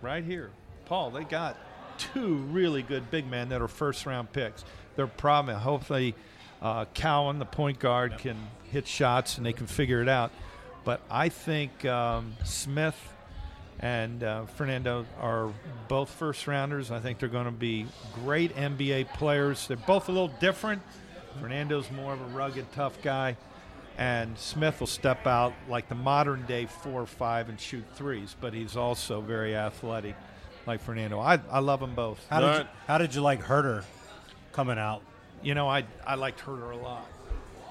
[0.01, 0.51] right here.
[0.85, 1.57] Paul, they got
[1.97, 4.63] two really good big men that are first round picks.
[4.95, 6.15] Their problem, hopefully,
[6.61, 8.37] uh, Cowan, the point guard, can
[8.71, 10.31] hit shots and they can figure it out.
[10.83, 12.97] But I think um, Smith
[13.79, 15.51] and uh, Fernando are
[15.87, 16.91] both first rounders.
[16.91, 17.85] I think they're going to be
[18.23, 19.67] great NBA players.
[19.67, 20.81] They're both a little different.
[21.39, 23.37] Fernando's more of a rugged, tough guy,
[23.97, 28.35] and Smith will step out like the modern day four or five and shoot threes,
[28.41, 30.15] but he's also very athletic,
[30.65, 31.19] like Fernando.
[31.19, 32.25] I, I love them both.
[32.29, 33.83] How did, you, how did you like Huerter
[34.51, 35.01] coming out?
[35.41, 37.05] You know, I I liked Huerter a lot.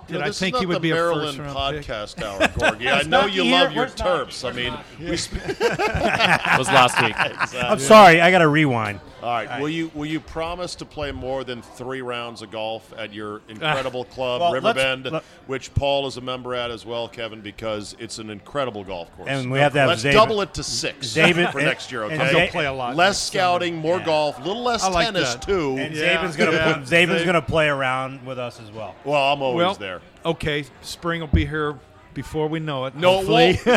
[0.08, 1.86] You Did know, I think he would the be a Maryland first round pick?
[1.86, 2.90] podcast hour, Gorgie.
[2.90, 4.48] I know you love your Where's Terps.
[4.48, 7.14] I mean, we sp- It was last week.
[7.62, 9.00] I'm sorry, I got to rewind.
[9.22, 9.60] All right.
[9.60, 13.40] Will you will you promise to play more than three rounds of golf at your
[13.48, 17.96] incredible club, Well, Riverbend, let- which Paul is a member at as well, Kevin, because
[17.98, 19.28] it's an incredible golf course.
[19.28, 21.90] And we have to have Let's Zaben- double it to six Zaben- for and- next
[21.90, 22.04] year.
[22.04, 22.16] Okay.
[22.16, 22.94] Za- He'll play a lot.
[22.96, 23.40] Less next summer.
[23.42, 24.04] scouting, more Yeah.
[24.04, 25.42] golf, a little less like tennis that.
[25.42, 25.76] too.
[25.78, 26.74] And Yeah, Zaben's gonna yeah.
[26.74, 28.94] put, gonna play around with us as well.
[29.04, 30.00] well, I'm always Well, there.
[30.24, 31.74] okay, spring will be here
[32.18, 32.96] before we know it.
[32.96, 33.64] No, it won't.
[33.66, 33.74] no,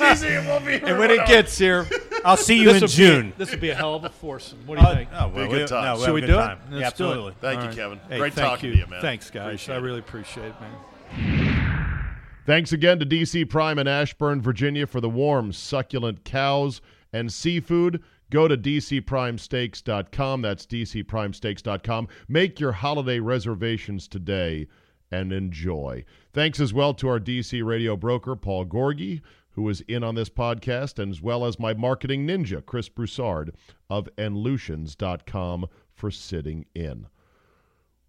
[0.00, 1.86] DC, it won't be and when it gets here,
[2.24, 3.34] I'll see you in will be- June.
[3.36, 4.60] this will be a hell of a foursome.
[4.64, 5.10] What do you uh, think?
[5.12, 5.84] Oh, Be a good we- time.
[5.84, 6.56] no, we Should we do time.
[6.56, 6.70] it?
[6.70, 7.22] Let's Yeah, absolutely.
[7.22, 7.34] Do it.
[7.42, 7.76] Thank All you, right.
[7.76, 8.00] Kevin.
[8.08, 8.76] Hey, Great talking you.
[8.76, 9.02] to you, man.
[9.02, 9.44] Thanks, guys.
[9.44, 12.08] Appreciate I really appreciate it, man.
[12.46, 16.80] Thanks again to DC Prime in Ashburn, Virginia for the warm, succulent cows
[17.12, 18.02] and seafood.
[18.30, 20.40] Go to dcprimesteaks.com.
[20.40, 22.08] That's dcprimesteaks.com.
[22.28, 24.68] Make your holiday reservations today
[25.10, 26.04] and enjoy.
[26.32, 30.28] Thanks as well to our DC radio broker, Paul Gorgie, who was in on this
[30.28, 33.54] podcast, and as well as my marketing ninja, Chris Broussard
[33.90, 37.06] of enlutions.com for sitting in.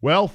[0.01, 0.31] Well,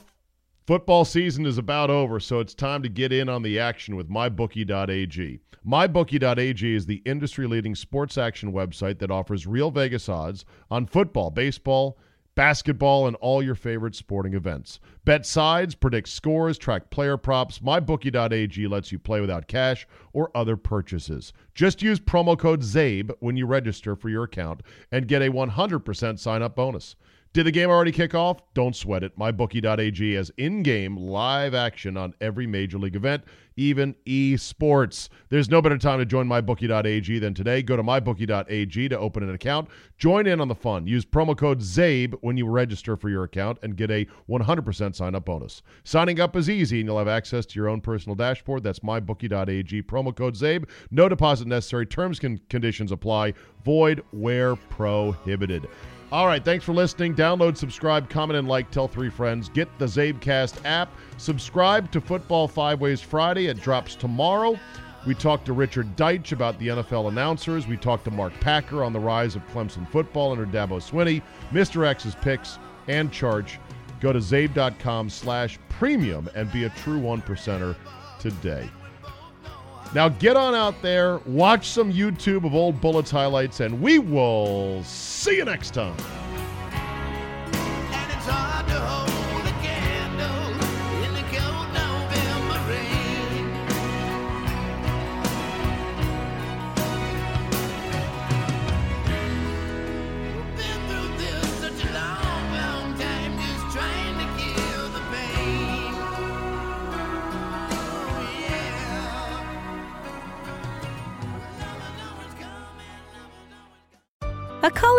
[0.67, 4.09] Football season is about over, so it's time to get in on the action with
[4.09, 5.39] MyBookie.ag.
[5.67, 11.31] MyBookie.ag is the industry leading sports action website that offers real Vegas odds on football,
[11.31, 11.99] baseball,
[12.35, 14.81] basketball, and all your favorite sporting events.
[15.05, 17.59] Bet sides, predict scores, track player props.
[17.61, 21.33] MyBookie.ag lets you play without cash or other purchases.
[21.55, 26.19] Just use promo code ZABE when you register for your account and get a 100%
[26.19, 26.97] sign up bonus.
[27.35, 28.39] Did the game already kick off?
[28.55, 29.19] Don't sweat it.
[29.19, 33.25] MyBookie.ag has in game live action on every major league event,
[33.57, 35.09] even esports.
[35.31, 37.61] There's no better time to join MyBookie.ag than today.
[37.61, 39.69] Go to MyBookie.ag to open an account.
[39.99, 40.87] Join in on the fun.
[40.87, 45.17] Use promo code ZABE when you register for your account and get a 100% sign
[45.17, 45.61] up bonus.
[45.83, 48.63] Signing up is easy and you'll have access to your own personal dashboard.
[48.63, 49.83] That's MyBookie.ag.
[49.83, 50.69] Promo code ZABE.
[50.93, 51.87] No deposit necessary.
[51.87, 53.35] Terms and conditions apply.
[53.65, 55.67] Void where prohibited.
[56.15, 57.17] All right, thanks for listening.
[57.17, 58.71] Download, subscribe, comment, and like.
[58.71, 59.49] Tell three friends.
[59.49, 60.89] Get the Czabecast app.
[61.17, 63.49] Subscribe to Football Five Ways Friday.
[63.49, 64.57] It drops tomorrow.
[65.09, 67.67] We talked to Richard Deitsch about the NFL announcers.
[67.67, 71.85] We talked to Mark Packer on the rise of Clemson football under Dabo Swinney, Mr.
[71.85, 73.59] X's picks, and charge.
[73.99, 77.75] Go to czabe.com slash premium and be a true one percenter
[78.21, 78.71] today.
[79.95, 84.83] Now get on out there, watch some YouTube of old Bullets highlights, and we will
[84.83, 85.95] see you next time.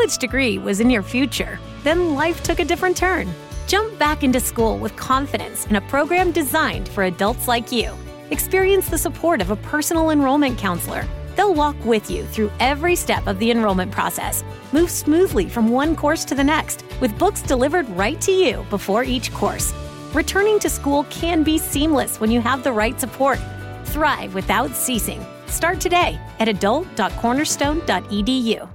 [0.06, 1.58] College degree was in your future.
[1.84, 3.28] Then life took a different turn.
[3.66, 7.92] Jump back into school with confidence in a program designed for adults like you.
[8.30, 11.08] Experience the support of a personal enrollment counselor.
[11.36, 14.44] They'll walk with you through every step of the enrollment process.
[14.74, 19.04] Move smoothly from one course to the next with books delivered right to you before
[19.04, 19.74] each course.
[20.14, 23.40] Returning to school can be seamless when you have the right support.
[23.86, 25.26] Thrive without ceasing.
[25.48, 28.75] Start today at adult.cornerstone.edu.